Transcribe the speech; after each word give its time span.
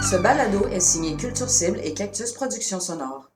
Ce 0.00 0.16
balado 0.16 0.68
est 0.68 0.80
signé 0.80 1.16
Culture 1.16 1.50
Cible 1.50 1.80
et 1.82 1.92
Cactus 1.94 2.32
Productions 2.32 2.80
Sonores. 2.80 3.30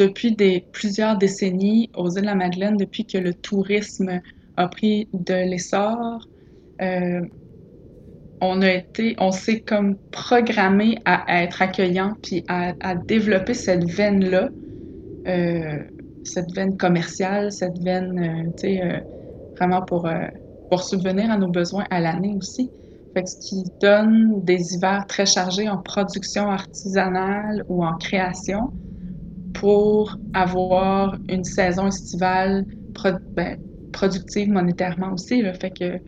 depuis 0.00 0.34
plusieurs 0.72 1.18
décennies 1.18 1.90
aux 1.94 2.08
îles 2.10 2.22
de 2.22 2.26
la 2.26 2.34
Madeleine, 2.34 2.76
depuis 2.76 3.04
que 3.06 3.18
le 3.18 3.34
tourisme 3.34 4.20
a 4.56 4.68
pris 4.68 5.08
de 5.12 5.34
l'essor, 5.34 6.26
euh, 6.80 7.20
on 8.40 8.62
a 8.62 8.70
été, 8.70 9.14
on 9.18 9.32
s'est 9.32 9.60
comme 9.60 9.96
programmé 10.12 10.98
à, 11.04 11.42
être 11.42 11.60
accueillant 11.60 12.14
puis 12.22 12.42
à, 12.48 12.94
développer 12.94 13.52
cette 13.52 13.84
veine-là, 13.84 14.48
euh, 15.26 15.78
cette 16.24 16.50
veine 16.54 16.76
commerciale, 16.78 17.52
cette 17.52 17.78
veine, 17.80 18.18
euh, 18.18 18.50
tu 18.56 18.78
sais, 18.78 19.04
vraiment 19.56 19.82
pour, 19.82 20.08
pour 20.70 20.82
subvenir 20.82 21.30
à 21.30 21.36
nos 21.36 21.48
besoins 21.48 21.84
à 21.90 22.00
l'année 22.00 22.34
aussi. 22.34 22.70
Fait 23.12 23.24
que 23.24 23.28
ce 23.28 23.36
qui 23.38 23.64
donne 23.80 24.42
des 24.44 24.74
hivers 24.74 25.04
très 25.06 25.26
chargés 25.26 25.68
en 25.68 25.78
production 25.78 26.48
artisanale 26.48 27.64
ou 27.68 27.84
en 27.84 27.96
création 27.96 28.72
pour 29.52 30.16
avoir 30.32 31.18
une 31.28 31.44
saison 31.44 31.88
estivale 31.88 32.64
ben, 33.34 33.58
productive 33.92 34.48
monétairement 34.48 35.12
aussi. 35.12 35.42
Fait 35.60 35.70
que 35.70 35.98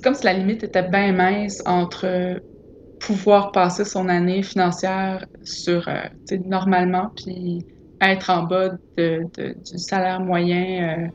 c'est 0.00 0.04
comme 0.04 0.14
si 0.14 0.24
la 0.24 0.32
limite 0.32 0.64
était 0.64 0.88
bien 0.88 1.12
mince 1.12 1.62
entre 1.66 2.40
pouvoir 3.00 3.52
passer 3.52 3.84
son 3.84 4.08
année 4.08 4.42
financière 4.42 5.26
sur 5.44 5.86
euh, 5.88 6.00
normalement 6.46 7.10
puis 7.14 7.66
être 8.00 8.30
en 8.30 8.44
bas 8.44 8.70
du 8.96 9.78
salaire 9.78 10.20
moyen 10.20 11.10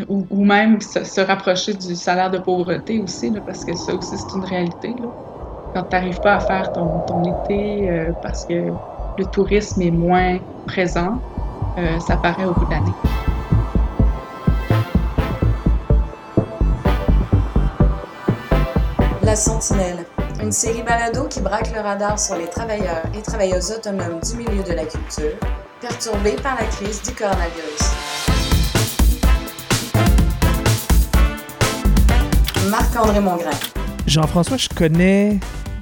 euh, 0.00 0.04
ou, 0.08 0.44
même 0.44 0.80
se, 0.80 1.20
rapprocher 1.20 1.74
du 1.74 1.96
salaire 1.96 2.30
de 2.30 2.38
pauvreté 2.38 3.00
aussi 3.00 3.32
parce 3.44 3.64
que 3.64 3.74
ça 3.74 3.96
aussi 3.96 4.16
c'est 4.16 4.36
une 4.36 4.44
réalité 4.44 4.94
quand 5.74 5.82
tu 5.82 5.96
n'arrives 5.96 6.20
pas 6.20 6.36
à 6.36 6.40
faire 6.40 6.70
ton, 6.70 7.02
été 7.24 7.90
euh, 7.90 8.12
parce 8.22 8.44
que 8.44 8.70
le 9.16 9.26
tourisme 9.26 9.82
est 9.82 9.90
moins 9.90 10.38
présent, 10.66 11.18
ça 11.98 12.16
paraît 12.16 12.44
au 12.44 12.52
bout 12.52 12.64
de 12.66 12.70
l'année. 12.70 13.27
Sentinelle, 19.38 20.04
une 20.42 20.50
série 20.50 20.82
balado 20.82 21.28
qui 21.28 21.40
braque 21.40 21.72
le 21.72 21.80
radar 21.80 22.18
sur 22.18 22.34
les 22.34 22.48
travailleurs 22.48 23.04
et 23.16 23.22
travailleuses 23.22 23.70
autonomes 23.70 24.18
du 24.20 24.36
milieu 24.36 24.64
de 24.64 24.72
la 24.72 24.84
culture, 24.84 25.38
perturbés 25.80 26.34
par 26.42 26.56
la 26.56 26.66
crise 26.66 27.00
du 27.02 27.12
coronavirus. 27.12 27.78
Marc-André 32.68 33.20
Mongrain. 33.20 33.50
Jean-François, 34.08 34.56
je 34.56 34.68
connais 34.70 35.38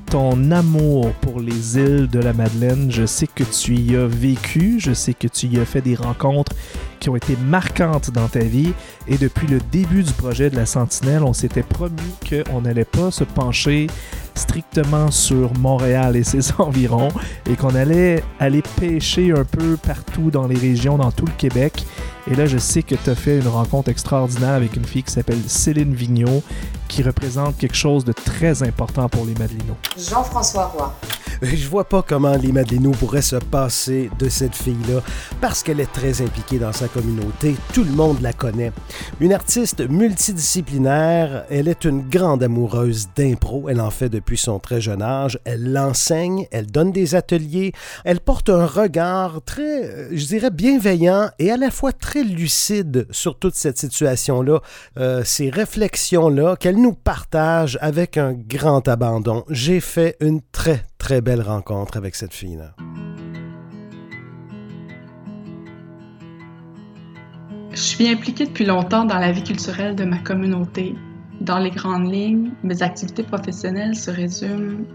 ton 0.06 0.50
amour 0.50 1.12
pour 1.20 1.40
les 1.40 1.78
îles 1.78 2.08
de 2.08 2.18
la 2.18 2.32
Madeleine. 2.32 2.90
Je 2.90 3.04
sais 3.04 3.26
que 3.26 3.44
tu 3.44 3.74
y 3.74 3.96
as 3.96 4.06
vécu, 4.06 4.76
je 4.78 4.92
sais 4.92 5.14
que 5.14 5.28
tu 5.28 5.46
y 5.46 5.58
as 5.58 5.64
fait 5.64 5.80
des 5.80 5.94
rencontres 5.94 6.52
qui 7.00 7.10
ont 7.10 7.16
été 7.16 7.36
marquantes 7.48 8.10
dans 8.10 8.28
ta 8.28 8.40
vie. 8.40 8.72
Et 9.08 9.18
depuis 9.18 9.46
le 9.46 9.58
début 9.70 10.02
du 10.02 10.12
projet 10.12 10.50
de 10.50 10.56
la 10.56 10.66
Sentinelle, 10.66 11.22
on 11.22 11.32
s'était 11.32 11.62
promis 11.62 12.14
qu'on 12.28 12.62
n'allait 12.62 12.84
pas 12.84 13.10
se 13.10 13.24
pencher 13.24 13.88
strictement 14.34 15.10
sur 15.10 15.52
Montréal 15.58 16.16
et 16.16 16.24
ses 16.24 16.52
environs 16.58 17.08
et 17.50 17.56
qu'on 17.56 17.74
allait 17.74 18.22
aller 18.38 18.62
pêcher 18.80 19.32
un 19.32 19.44
peu 19.44 19.76
partout 19.76 20.30
dans 20.30 20.46
les 20.46 20.58
régions, 20.58 20.98
dans 20.98 21.12
tout 21.12 21.26
le 21.26 21.32
Québec. 21.36 21.84
Et 22.28 22.34
là, 22.34 22.46
je 22.46 22.58
sais 22.58 22.82
que 22.82 22.96
tu 22.96 23.10
as 23.10 23.14
fait 23.14 23.38
une 23.38 23.46
rencontre 23.46 23.88
extraordinaire 23.88 24.54
avec 24.54 24.74
une 24.74 24.84
fille 24.84 25.04
qui 25.04 25.12
s'appelle 25.12 25.38
Céline 25.46 25.94
Vigneault, 25.94 26.42
qui 26.88 27.02
représente 27.04 27.56
quelque 27.56 27.76
chose 27.76 28.04
de 28.04 28.12
très 28.12 28.64
important 28.64 29.08
pour 29.08 29.24
les 29.26 29.34
Madelinots. 29.34 29.76
Jean-François 29.96 30.66
Roy. 30.66 30.92
Je 31.42 31.68
vois 31.68 31.84
pas 31.84 32.02
comment 32.02 32.34
les 32.34 32.50
Madelinots 32.50 32.92
pourraient 32.92 33.22
se 33.22 33.36
passer 33.36 34.10
de 34.18 34.28
cette 34.28 34.54
fille-là, 34.54 35.02
parce 35.40 35.62
qu'elle 35.62 35.80
est 35.80 35.92
très 35.92 36.22
impliquée 36.22 36.58
dans 36.58 36.72
sa 36.72 36.88
communauté. 36.88 37.56
Tout 37.72 37.84
le 37.84 37.90
monde 37.90 38.20
la 38.22 38.32
connaît. 38.32 38.72
Une 39.20 39.32
artiste 39.32 39.88
multidisciplinaire, 39.88 41.44
elle 41.50 41.68
est 41.68 41.84
une 41.84 42.08
grande 42.08 42.42
amoureuse 42.42 43.08
d'impro. 43.14 43.68
Elle 43.68 43.80
en 43.80 43.90
fait 43.90 44.08
depuis 44.08 44.38
son 44.38 44.58
très 44.58 44.80
jeune 44.80 45.02
âge. 45.02 45.38
Elle 45.44 45.72
l'enseigne, 45.72 46.46
elle 46.50 46.66
donne 46.66 46.90
des 46.90 47.14
ateliers. 47.14 47.72
Elle 48.04 48.20
porte 48.20 48.48
un 48.48 48.66
regard 48.66 49.40
très, 49.44 49.84
euh, 49.84 50.08
je 50.12 50.24
dirais, 50.26 50.50
bienveillant 50.50 51.28
et 51.38 51.50
à 51.50 51.56
la 51.56 51.70
fois 51.70 51.92
très 51.92 52.15
lucide 52.22 53.06
sur 53.10 53.38
toute 53.38 53.54
cette 53.54 53.78
situation-là, 53.78 54.60
euh, 54.98 55.22
ces 55.24 55.50
réflexions-là 55.50 56.56
qu'elle 56.56 56.76
nous 56.76 56.94
partage 56.94 57.78
avec 57.80 58.16
un 58.16 58.32
grand 58.32 58.86
abandon. 58.88 59.44
J'ai 59.50 59.80
fait 59.80 60.16
une 60.20 60.40
très, 60.52 60.84
très 60.98 61.20
belle 61.20 61.42
rencontre 61.42 61.96
avec 61.96 62.14
cette 62.14 62.34
fille-là. 62.34 62.74
Je 67.72 67.82
suis 67.82 68.08
impliquée 68.08 68.46
depuis 68.46 68.64
longtemps 68.64 69.04
dans 69.04 69.18
la 69.18 69.32
vie 69.32 69.44
culturelle 69.44 69.94
de 69.94 70.04
ma 70.04 70.18
communauté. 70.18 70.94
Dans 71.42 71.58
les 71.58 71.70
grandes 71.70 72.10
lignes, 72.10 72.52
mes 72.62 72.82
activités 72.82 73.22
professionnelles 73.22 73.94
se 73.94 74.10
résument 74.10 74.86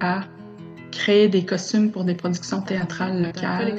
à 0.00 0.20
créer 0.90 1.28
des 1.28 1.44
costumes 1.44 1.90
pour 1.90 2.04
des 2.04 2.14
productions 2.14 2.60
théâtrales 2.60 3.22
locales, 3.22 3.78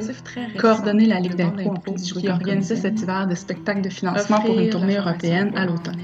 coordonner 0.58 1.06
la 1.06 1.20
Ligue 1.20 1.36
d'impro 1.36 1.74
qui 1.96 2.30
organisait 2.30 2.76
cet 2.76 3.02
hiver 3.02 3.28
des 3.28 3.36
spectacles 3.36 3.82
de 3.82 3.90
financement 3.90 4.42
pour 4.42 4.60
une 4.60 4.70
tournée 4.70 4.98
européenne 4.98 5.52
à 5.56 5.66
l'automne. 5.66 5.98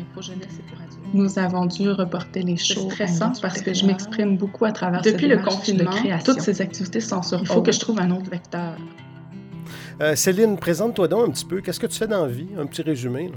Nous 1.14 1.40
avons 1.40 1.66
dû 1.66 1.90
reporter 1.90 2.44
les 2.44 2.58
shows. 2.58 2.90
stressant 2.90 3.32
parce 3.42 3.62
que 3.62 3.74
je 3.74 3.86
m'exprime 3.86 4.38
beaucoup 4.38 4.66
à 4.66 4.72
travers 4.72 5.02
Depuis 5.02 5.28
le 5.28 5.38
confinement, 5.38 5.92
toutes 6.24 6.42
ces 6.42 6.62
activités 6.62 7.00
sont 7.00 7.22
sur 7.22 7.40
Il 7.40 7.48
faut 7.48 7.62
que 7.62 7.72
je 7.72 7.80
trouve 7.80 8.00
un 8.00 8.12
autre 8.12 8.30
vecteur. 8.30 8.76
Euh, 10.02 10.16
Céline, 10.16 10.58
présente-toi 10.58 11.08
donc 11.08 11.30
un 11.30 11.32
petit 11.32 11.46
peu. 11.46 11.62
Qu'est-ce 11.62 11.80
que 11.80 11.88
tu 11.88 11.98
fais 11.98 12.08
dans 12.08 12.26
la 12.26 12.32
vie? 12.32 12.48
Un 12.58 12.66
petit 12.66 12.84
résumé. 12.84 13.32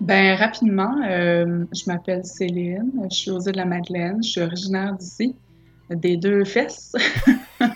Ben 0.00 0.36
rapidement, 0.36 0.96
euh, 1.08 1.64
je 1.72 1.84
m'appelle 1.86 2.24
Céline, 2.24 2.90
je 3.08 3.14
suis 3.14 3.30
aux 3.30 3.40
îles 3.40 3.52
de 3.52 3.56
la 3.56 3.64
Madeleine, 3.64 4.18
je 4.22 4.30
suis 4.30 4.40
originaire 4.40 4.96
d'ici, 4.98 5.36
des 5.90 6.16
deux 6.16 6.44
fesses. 6.44 6.92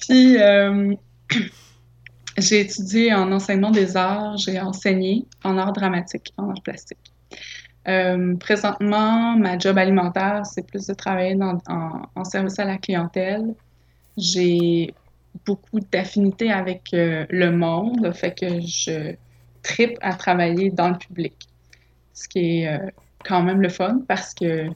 Puis 0.00 0.40
euh, 0.40 0.94
j'ai 2.38 2.60
étudié 2.60 3.14
en 3.14 3.30
enseignement 3.32 3.70
des 3.70 3.96
arts, 3.96 4.36
j'ai 4.38 4.60
enseigné 4.60 5.26
en 5.44 5.58
art 5.58 5.72
dramatique, 5.72 6.32
en 6.36 6.50
art 6.50 6.62
plastique. 6.62 7.12
présentement, 8.40 9.36
ma 9.36 9.58
job 9.58 9.78
alimentaire, 9.78 10.44
c'est 10.44 10.66
plus 10.66 10.86
de 10.86 10.94
travailler 10.94 11.36
en, 11.42 11.58
en, 12.14 12.24
service 12.24 12.58
à 12.58 12.64
la 12.64 12.76
clientèle. 12.76 13.54
J'ai 14.16 14.94
beaucoup 15.46 15.80
d'affinité 15.80 16.50
avec 16.50 16.92
euh, 16.94 17.26
le 17.30 17.50
monde, 17.50 18.12
fait 18.14 18.38
que 18.38 18.60
je 18.60 19.14
tripe 19.62 19.98
à 20.00 20.14
travailler 20.14 20.70
dans 20.70 20.90
le 20.90 20.98
public. 20.98 21.34
Ce 22.14 22.28
qui 22.28 22.60
est 22.60 22.68
euh, 22.68 22.90
quand 23.24 23.42
même 23.42 23.60
le 23.60 23.68
fun 23.68 24.00
parce 24.08 24.34
que 24.34 24.68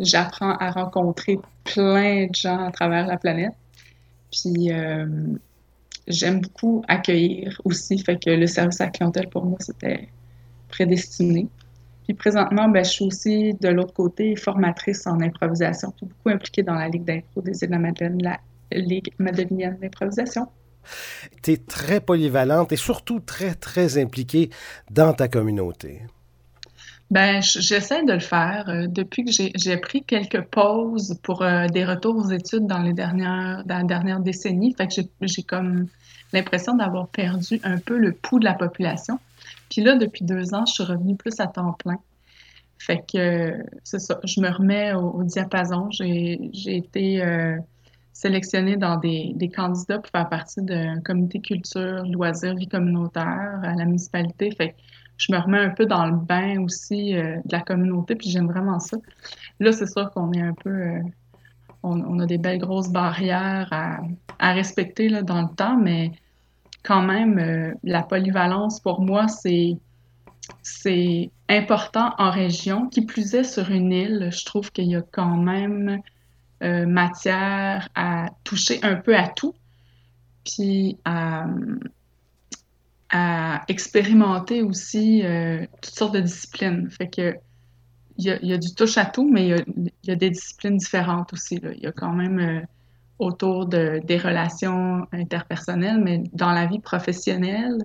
j'apprends 0.00 0.56
à 0.56 0.70
rencontrer 0.70 1.38
plein 1.64 2.26
de 2.26 2.34
gens 2.34 2.64
à 2.64 2.70
travers 2.70 3.06
la 3.06 3.16
planète. 3.16 3.54
Puis 4.30 4.72
euh, 4.72 5.06
j'aime 6.06 6.40
beaucoup 6.40 6.82
accueillir 6.88 7.60
aussi, 7.64 7.98
fait 7.98 8.22
que 8.22 8.30
le 8.30 8.46
service 8.46 8.80
à 8.80 8.86
la 8.86 8.90
clientèle 8.90 9.28
pour 9.28 9.44
moi 9.44 9.58
c'était 9.60 10.08
prédestiné. 10.68 11.48
Puis 12.04 12.14
présentement, 12.14 12.68
ben, 12.68 12.84
je 12.84 12.90
suis 12.90 13.04
aussi 13.04 13.54
de 13.54 13.68
l'autre 13.68 13.92
côté 13.92 14.34
formatrice 14.34 15.06
en 15.06 15.20
improvisation, 15.20 15.92
puis 15.96 16.06
beaucoup 16.06 16.30
impliquée 16.34 16.62
dans 16.62 16.74
la 16.74 16.88
Ligue 16.88 17.04
d'impro 17.04 17.42
des 17.42 17.62
îles 17.62 17.68
de 17.68 17.74
la 17.74 17.78
Madeleine, 17.78 18.22
la 18.22 18.38
Ligue 18.72 19.12
madeleinienne 19.18 19.76
d'improvisation. 19.80 20.46
Tu 21.42 21.52
es 21.52 21.56
très 21.58 22.00
polyvalente 22.00 22.72
et 22.72 22.76
surtout 22.76 23.20
très, 23.20 23.54
très 23.54 23.98
impliquée 23.98 24.48
dans 24.90 25.12
ta 25.12 25.28
communauté. 25.28 26.02
Ben, 27.10 27.40
j'essaie 27.40 28.04
de 28.04 28.12
le 28.12 28.20
faire. 28.20 28.68
Euh, 28.68 28.86
depuis 28.86 29.24
que 29.24 29.30
j'ai 29.32 29.76
pris 29.78 30.02
quelques 30.02 30.42
pauses 30.42 31.18
pour 31.22 31.42
euh, 31.42 31.66
des 31.68 31.84
retours 31.84 32.16
aux 32.16 32.30
études 32.30 32.66
dans 32.66 32.82
les 32.82 32.92
dernières, 32.92 33.64
dans 33.64 33.78
la 33.78 33.84
dernière 33.84 34.20
décennie, 34.20 34.74
fait 34.74 34.88
que 34.88 35.02
j'ai 35.22 35.42
comme 35.42 35.86
l'impression 36.34 36.74
d'avoir 36.74 37.08
perdu 37.08 37.60
un 37.64 37.78
peu 37.78 37.96
le 37.96 38.12
pouls 38.12 38.40
de 38.40 38.44
la 38.44 38.52
population. 38.52 39.18
Puis 39.70 39.82
là, 39.82 39.96
depuis 39.96 40.24
deux 40.24 40.54
ans, 40.54 40.66
je 40.66 40.74
suis 40.74 40.84
revenue 40.84 41.16
plus 41.16 41.40
à 41.40 41.46
temps 41.46 41.72
plein. 41.72 41.98
Fait 42.78 43.02
que 43.10 43.54
c'est 43.84 43.98
ça, 44.00 44.20
je 44.24 44.40
me 44.40 44.50
remets 44.50 44.92
au, 44.92 45.24
diapason. 45.24 45.90
J'ai 45.90 46.50
été 46.66 47.22
euh, 47.22 47.56
sélectionnée 48.12 48.76
dans 48.76 48.98
des, 48.98 49.32
des, 49.34 49.48
candidats 49.48 49.98
pour 49.98 50.10
faire 50.10 50.28
partie 50.28 50.60
d'un 50.62 51.00
comité 51.00 51.40
culture, 51.40 52.04
loisirs, 52.04 52.54
vie 52.54 52.68
communautaire 52.68 53.60
à 53.62 53.74
la 53.74 53.84
municipalité. 53.86 54.50
Fait 54.52 54.74
je 55.18 55.32
me 55.32 55.38
remets 55.38 55.58
un 55.58 55.70
peu 55.70 55.84
dans 55.84 56.06
le 56.06 56.16
bain 56.16 56.62
aussi 56.62 57.14
euh, 57.14 57.36
de 57.44 57.52
la 57.52 57.60
communauté, 57.60 58.14
puis 58.14 58.30
j'aime 58.30 58.46
vraiment 58.46 58.78
ça. 58.78 58.96
Là, 59.60 59.72
c'est 59.72 59.86
sûr 59.86 60.10
qu'on 60.12 60.32
est 60.32 60.40
un 60.40 60.54
peu... 60.54 60.70
Euh, 60.70 61.02
on, 61.82 62.18
a 62.18 62.26
des 62.26 62.38
belles 62.38 62.58
grosses 62.58 62.90
barrières 62.90 63.68
à, 63.70 64.52
respecter 64.52 65.08
là, 65.08 65.22
dans 65.22 65.42
le 65.42 65.48
temps, 65.54 65.76
mais 65.76 66.12
quand 66.82 67.02
même, 67.02 67.38
euh, 67.38 67.74
la 67.84 68.02
polyvalence, 68.02 68.80
pour 68.80 69.00
moi, 69.00 69.28
c'est 69.28 69.76
c'est 70.62 71.30
important 71.48 72.14
en 72.16 72.30
région. 72.30 72.88
Qui 72.88 73.02
plus 73.02 73.34
est, 73.34 73.44
sur 73.44 73.70
une 73.70 73.92
île, 73.92 74.30
je 74.32 74.44
trouve 74.46 74.72
qu'il 74.72 74.86
y 74.86 74.96
a 74.96 75.02
quand 75.02 75.36
même 75.36 76.00
matière 76.60 77.88
à 77.94 78.26
toucher 78.44 78.80
un 78.82 78.96
peu 78.96 79.14
à 79.16 79.28
tout, 79.28 79.54
puis 80.44 80.96
à, 81.04 81.46
expérimenter 83.68 84.62
aussi 84.62 85.24
euh, 85.24 85.64
toutes 85.82 85.94
sortes 85.94 86.14
de 86.14 86.20
disciplines. 86.20 86.90
Fait 86.90 87.08
que 87.08 87.36
il 88.20 88.24
y, 88.24 88.52
a, 88.52 88.58
du 88.58 88.74
touche 88.74 88.98
à 88.98 89.04
tout, 89.06 89.30
mais 89.30 89.46
il 89.46 89.92
y 90.02 90.10
a, 90.10 90.16
des 90.16 90.30
disciplines 90.30 90.76
différentes 90.76 91.32
aussi. 91.32 91.60
Il 91.62 91.84
y 91.84 91.86
a 91.86 91.92
quand 91.92 92.12
même 92.12 92.40
euh, 92.40 92.60
autour 93.20 93.66
de, 93.66 94.00
des 94.02 94.18
relations 94.18 95.06
interpersonnelles, 95.12 96.00
mais 96.02 96.24
dans 96.32 96.50
la 96.50 96.66
vie 96.66 96.80
professionnelle, 96.80 97.78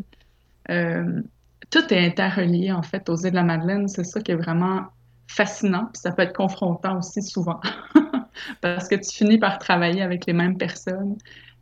tout 1.69 1.93
est 1.93 2.03
interrelié 2.03 2.71
en 2.71 2.81
fait 2.81 3.09
aux 3.09 3.15
îles 3.17 3.29
de 3.29 3.35
la 3.35 3.43
Madeleine. 3.43 3.87
C'est 3.87 4.03
ça 4.03 4.21
qui 4.21 4.31
est 4.31 4.35
vraiment 4.35 4.85
fascinant, 5.27 5.85
puis 5.93 6.01
ça 6.01 6.11
peut 6.11 6.23
être 6.23 6.35
confrontant 6.35 6.97
aussi 6.97 7.21
souvent. 7.21 7.59
parce 8.61 8.87
que 8.87 8.95
tu 8.95 9.15
finis 9.15 9.37
par 9.37 9.59
travailler 9.59 10.01
avec 10.01 10.25
les 10.25 10.33
mêmes 10.33 10.57
personnes. 10.57 11.17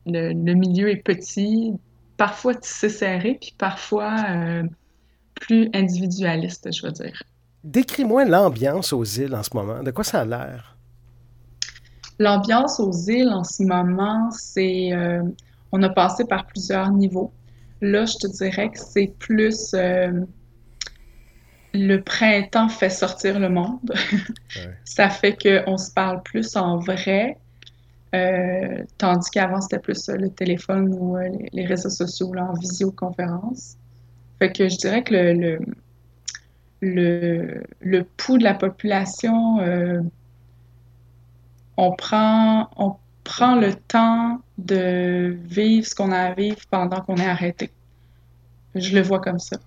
Le, 0.06 0.34
milieu 0.54 0.90
est 0.90 1.04
petit, 1.04 1.74
parfois 2.22 2.54
tissé 2.54 2.88
serré, 2.88 3.36
puis 3.42 3.56
parfois 3.58 4.16
euh, 4.30 4.62
plus 5.34 5.72
individualiste, 5.74 6.72
je 6.72 6.86
veux 6.86 6.92
dire. 6.92 7.24
Décris-moi 7.64 8.26
l'ambiance 8.26 8.94
aux 8.94 9.04
îles 9.04 9.34
en 9.34 9.42
ce 9.42 9.50
moment. 9.56 9.82
De 9.82 9.90
quoi 9.90 10.04
ça 10.04 10.20
a 10.20 10.26
l'air? 10.26 10.78
L'ambiance 12.20 12.80
aux 12.80 12.92
îles 12.92 13.30
en 13.30 13.44
ce 13.44 13.64
moment, 13.64 14.30
c'est. 14.30 14.94
Euh, 14.94 15.24
on 15.72 15.82
a 15.82 15.90
passé 15.90 16.24
par 16.26 16.46
plusieurs 16.46 16.92
niveaux. 16.92 17.34
Là, 17.82 18.06
je 18.06 18.18
te 18.18 18.28
dirais 18.28 18.70
que 18.70 18.78
c'est 18.78 19.16
plus. 19.18 19.74
Euh, 19.74 20.24
le 21.74 21.98
printemps 22.04 22.70
fait 22.70 22.92
sortir 22.92 23.40
le 23.40 23.50
monde. 23.50 23.96
ça 24.86 25.10
fait 25.10 25.36
qu'on 25.36 25.78
se 25.78 25.90
parle 25.90 26.22
plus 26.22 26.56
en 26.56 26.78
vrai, 26.78 27.40
euh, 28.14 28.84
tandis 28.98 29.30
qu'avant, 29.30 29.62
c'était 29.62 29.80
plus 29.80 30.10
le 30.10 30.30
téléphone 30.30 30.94
ou 30.94 31.18
euh, 31.18 31.30
les, 31.54 31.66
réseaux 31.66 31.90
sociaux 31.90 32.34
là, 32.34 32.46
en 32.46 32.54
visioconférence. 32.54 33.78
Fait 34.40 34.52
que 34.52 34.68
je 34.68 34.76
dirais 34.78 35.04
que 35.04 35.14
le, 35.14 35.60
le, 36.82 37.64
le, 37.80 38.04
pouls 38.04 38.38
de 38.38 38.44
la 38.44 38.54
population, 38.54 39.60
euh, 39.60 40.02
on, 41.78 41.94
prend, 41.94 42.70
on 42.76 42.96
prend 43.24 43.56
le 43.56 43.76
temps 43.76 44.42
de 44.58 45.38
vivre 45.46 45.88
ce 45.88 45.96
qu'on 45.96 46.12
a 46.12 46.18
à 46.18 46.34
vivre 46.34 46.62
pendant 46.70 47.02
qu'on 47.02 47.16
est 47.16 47.28
arrêté. 47.28 47.72
Je 48.76 48.94
le 48.94 49.02
vois 49.02 49.20
comme 49.20 49.40
ça. 49.40 49.58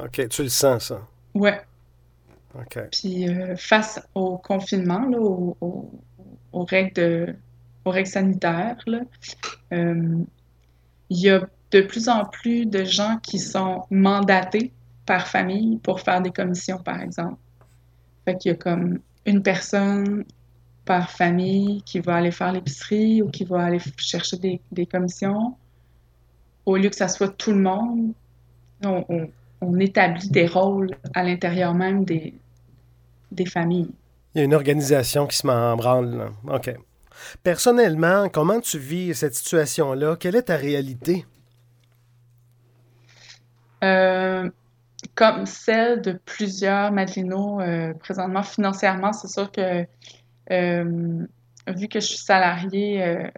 OK, 0.00 0.28
tu 0.28 0.42
le 0.42 0.48
sens, 0.48 0.86
ça? 0.86 1.00
Ouais. 1.34 1.60
OK. 2.56 2.78
Puis 2.90 3.28
euh, 3.28 3.56
face 3.56 4.00
au 4.14 4.38
confinement, 4.38 5.06
là, 5.08 5.18
aux, 6.54 6.64
règles 6.64 8.06
sanitaires, 8.06 8.76
euh, 9.72 10.18
il 11.10 11.18
y 11.18 11.30
a 11.30 11.46
de 11.70 11.80
plus 11.80 12.08
en 12.08 12.24
plus 12.24 12.66
de 12.66 12.84
gens 12.84 13.18
qui 13.22 13.38
sont 13.38 13.84
mandatés 13.90 14.72
par 15.06 15.26
famille 15.26 15.78
pour 15.78 16.00
faire 16.00 16.22
des 16.22 16.30
commissions, 16.30 16.78
par 16.78 17.00
exemple. 17.00 17.36
Fait 18.24 18.36
qu'il 18.36 18.52
y 18.52 18.54
a 18.54 18.56
comme 18.56 19.00
une 19.26 19.42
personne 19.42 20.24
par 20.84 21.10
famille 21.10 21.82
qui 21.82 22.00
va 22.00 22.16
aller 22.16 22.30
faire 22.30 22.52
l'épicerie 22.52 23.22
ou 23.22 23.30
qui 23.30 23.44
va 23.44 23.64
aller 23.64 23.80
chercher 23.96 24.36
des, 24.36 24.60
des, 24.70 24.86
commissions. 24.86 25.56
Au 26.66 26.76
lieu 26.76 26.88
que 26.88 26.96
ça 26.96 27.08
soit 27.08 27.36
tout 27.36 27.52
le 27.52 27.60
monde, 27.60 28.12
on, 28.82 29.28
on 29.60 29.80
établit 29.80 30.28
des 30.28 30.46
rôles 30.46 30.90
à 31.14 31.22
l'intérieur 31.22 31.74
même 31.74 32.04
des, 32.04 32.34
des 33.32 33.46
familles. 33.46 33.90
Il 34.34 34.38
y 34.38 34.40
a 34.40 34.44
une 34.44 34.54
organisation 34.54 35.26
qui 35.26 35.36
se 35.36 35.46
met 35.46 35.52
en 35.52 35.76
branle. 35.76 36.30
OK. 36.48 36.74
Personnellement, 37.42 38.28
comment 38.28 38.60
tu 38.60 38.78
vis 38.78 39.14
cette 39.14 39.34
situation-là? 39.34 40.16
Quelle 40.16 40.34
est 40.34 40.42
ta 40.42 40.56
réalité? 40.56 41.24
Euh, 43.84 44.50
comme 45.14 45.46
celle 45.46 46.00
de 46.00 46.18
plusieurs 46.24 46.90
Madelino 46.90 47.60
euh, 47.60 47.94
présentement, 47.94 48.42
financièrement, 48.42 49.12
c'est 49.12 49.28
sûr 49.28 49.52
que 49.52 49.86
euh, 50.50 51.26
vu 51.68 51.88
que 51.88 52.00
je 52.00 52.06
suis 52.06 52.18
salariée 52.18 53.30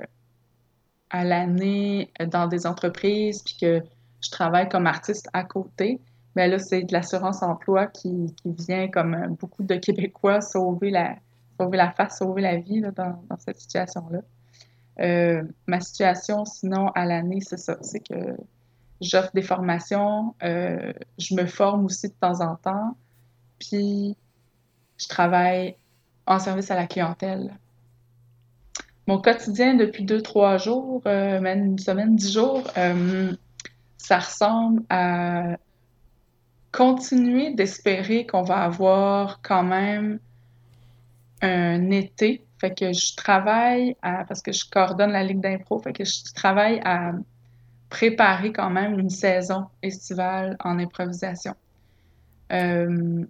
à 1.11 1.25
l'année 1.25 2.11
dans 2.29 2.47
des 2.47 2.67
entreprises, 2.67 3.43
puis 3.43 3.57
que 3.61 3.83
je 4.23 4.31
travaille 4.31 4.69
comme 4.69 4.87
artiste 4.87 5.29
à 5.33 5.45
côté, 5.45 6.01
mais 6.37 6.49
là, 6.49 6.59
c'est 6.59 6.83
de 6.83 6.93
l'assurance-emploi 6.93 7.87
qui, 7.87 8.35
qui, 8.37 8.53
vient, 8.53 8.89
comme 8.89 9.15
euh, 9.15 9.29
beaucoup 9.29 9.63
de 9.63 9.75
Québécois, 9.77 10.43
sauver 10.43 10.91
la, 10.91 11.17
sauver 11.59 11.79
la 11.79 11.91
face, 11.93 12.19
sauver 12.19 12.43
la 12.43 12.57
vie 12.57 12.81
là, 12.81 12.91
dans, 12.91 13.23
dans, 13.31 13.39
cette 13.39 13.59
situation-là. 13.59 14.21
Euh, 15.01 15.43
ma 15.67 15.81
situation, 15.81 16.45
sinon, 16.45 16.89
à 16.89 17.07
l'année, 17.07 17.41
c'est 17.41 17.57
ça. 17.57 17.79
C'est 17.81 18.01
que 18.01 18.37
j'offre 19.01 19.31
des 19.33 19.43
formations, 19.43 20.35
euh, 20.43 20.93
je 21.19 21.35
me 21.35 21.47
forme 21.47 21.87
aussi 21.87 22.09
de 22.09 22.15
temps 22.21 22.43
en 22.43 22.57
temps, 22.57 22.97
puis 23.59 24.15
je 24.99 25.09
travaille 25.09 25.77
en 26.27 26.39
service 26.39 26.71
à 26.71 26.77
la 26.77 26.87
clientèle. 26.87 27.55
Mon 29.07 29.23
quotidien 29.23 29.75
depuis 29.75 30.05
deux, 30.05 30.21
trois 30.21 30.59
jours, 30.59 31.01
même 31.05 31.65
une 31.65 31.79
semaine, 31.79 32.17
dix 32.17 32.33
jours, 32.33 32.65
ça 33.99 34.19
ressemble 34.19 34.83
à 34.89 35.57
continuer 36.73 37.55
d'espérer 37.55 38.27
qu'on 38.27 38.43
va 38.43 38.59
avoir 38.59 39.41
quand 39.43 39.63
même 39.63 40.19
un 41.43 41.91
été. 41.91 42.45
Fait 42.59 42.75
que 42.75 42.93
je 42.93 43.15
travaille 43.17 43.97
à, 44.03 44.25
parce 44.25 44.41
que 44.41 44.53
je 44.53 44.65
coordonne 44.69 45.13
la 45.13 45.23
Ligue 45.23 45.41
d'impro, 45.41 45.79
fait 45.79 45.93
que 45.93 46.05
je 46.05 46.33
travaille 46.35 46.81
à 46.85 47.13
préparer 47.91 48.53
quand 48.53 48.71
même 48.71 48.99
une 48.99 49.11
saison 49.11 49.67
estivale 49.83 50.57
en 50.65 50.79
improvisation. 50.79 51.55
Euh, 52.53 53.25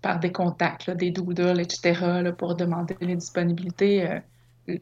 par 0.00 0.18
des 0.18 0.32
contacts, 0.32 0.90
des 0.90 1.12
doodles, 1.12 1.60
etc., 1.60 2.32
pour 2.36 2.56
demander 2.56 2.96
les 3.00 3.14
disponibilités, 3.14 4.08
euh, 4.08 4.20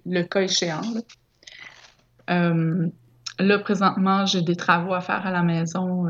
le 0.06 0.22
cas 0.22 0.40
échéant. 0.40 0.80
Euh, 2.30 2.88
là, 3.38 3.58
présentement, 3.58 4.24
j'ai 4.24 4.40
des 4.40 4.56
travaux 4.56 4.94
à 4.94 5.00
faire 5.00 5.26
à 5.26 5.30
la 5.30 5.42
maison 5.42 6.06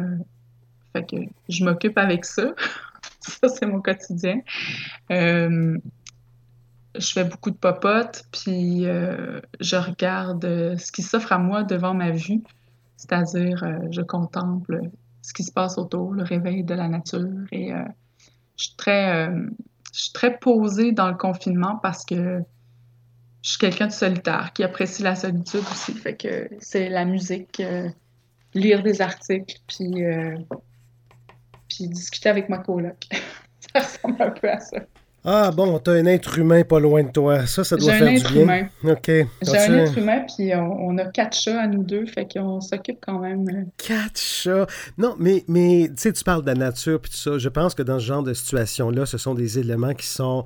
fait 0.93 1.05
que 1.05 1.17
je 1.49 1.65
m'occupe 1.65 1.99
avec 1.99 2.25
ça. 2.25 2.55
ça, 3.21 3.49
c'est 3.49 3.67
mon 3.67 3.81
quotidien. 3.81 4.41
Euh, 5.11 5.79
je 6.99 7.13
fais 7.13 7.25
beaucoup 7.25 7.51
de 7.51 7.57
popotes, 7.57 8.25
puis 8.33 8.87
euh, 8.87 9.41
je 9.61 9.77
regarde 9.77 10.45
euh, 10.45 10.77
ce 10.77 10.91
qui 10.91 11.03
s'offre 11.03 11.33
à 11.33 11.39
moi 11.39 11.63
devant 11.63 11.95
ma 11.95 12.11
vue, 12.11 12.43
c'est-à-dire 12.97 13.65
je 13.91 14.03
contemple 14.03 14.81
ce 15.23 15.33
qui 15.33 15.45
se 15.45 15.53
passe 15.53 15.79
autour, 15.79 16.13
le 16.13 16.23
réveil 16.23 16.65
de 16.65 16.75
la 16.75 16.89
nature. 16.89 17.29
Et 17.53 17.71
je, 18.57 18.65
suis 18.65 18.77
très, 18.77 19.33
je 19.93 20.01
suis 20.01 20.13
très 20.13 20.39
posée 20.39 20.93
dans 20.93 21.09
le 21.09 21.17
confinement 21.17 21.79
parce 21.83 22.05
que 22.05 22.41
je 23.43 23.51
suis 23.51 23.59
quelqu'un 23.59 23.87
de 23.87 23.93
solitaire 23.93 24.53
qui 24.53 24.65
apprécie 24.65 25.03
la 25.03 25.15
solitude 25.15 25.63
aussi. 25.71 25.95
Fait 25.95 26.17
que 26.17 26.51
c'est 26.59 26.91
la 26.91 27.07
musique, 27.07 27.63
lire 28.53 28.83
des 28.83 29.01
articles, 29.01 29.57
puis 29.67 30.05
puis 31.71 31.89
discuter 31.89 32.29
avec 32.29 32.49
ma 32.49 32.59
coloc. 32.59 33.07
ça 33.75 33.81
ressemble 33.81 34.23
un 34.23 34.31
peu 34.31 34.51
à 34.51 34.61
ça. 34.61 34.79
Ah 35.23 35.51
bon, 35.51 35.79
t'as 35.79 35.93
un 35.93 36.07
être 36.07 36.39
humain 36.39 36.65
pas 36.65 36.81
loin 36.81 37.03
de 37.03 37.11
toi. 37.11 37.47
Ça, 37.47 37.63
ça 37.63 37.77
doit 37.77 37.93
faire 37.93 38.09
du 38.09 38.15
bien. 38.15 38.23
J'ai 38.23 38.25
un 38.25 38.25
être 38.25 38.37
humain. 38.37 38.69
OK. 38.85 39.11
J'ai 39.43 39.59
un 39.59 39.79
être 39.79 39.99
humain, 39.99 40.25
puis 40.35 40.55
on, 40.55 40.97
a 40.97 41.05
quatre 41.07 41.37
chats 41.37 41.61
à 41.61 41.67
nous 41.67 41.85
deux, 41.85 42.07
fait 42.07 42.27
qu'on 42.27 42.61
s'occupe 42.63 42.99
quand 43.03 43.19
même. 43.19 43.47
Euh. 43.51 43.65
Quatre 43.77 44.19
chats? 44.19 44.67
Non, 44.97 45.17
mais, 45.19 45.45
mais 45.47 45.89
tu 45.89 45.95
sais, 45.97 46.13
tu 46.15 46.25
parles 46.25 46.41
de 46.41 46.47
la 46.47 46.55
nature, 46.55 47.01
puis 47.03 47.11
tout 47.11 47.19
ça. 47.19 47.37
Je 47.37 47.49
pense 47.51 47.75
que 47.75 47.83
dans 47.83 47.99
ce 47.99 48.07
genre 48.07 48.23
de 48.23 48.33
situation-là, 48.33 49.05
ce 49.05 49.19
sont 49.19 49.35
des 49.35 49.59
éléments 49.59 49.93
qui 49.93 50.07
sont 50.07 50.45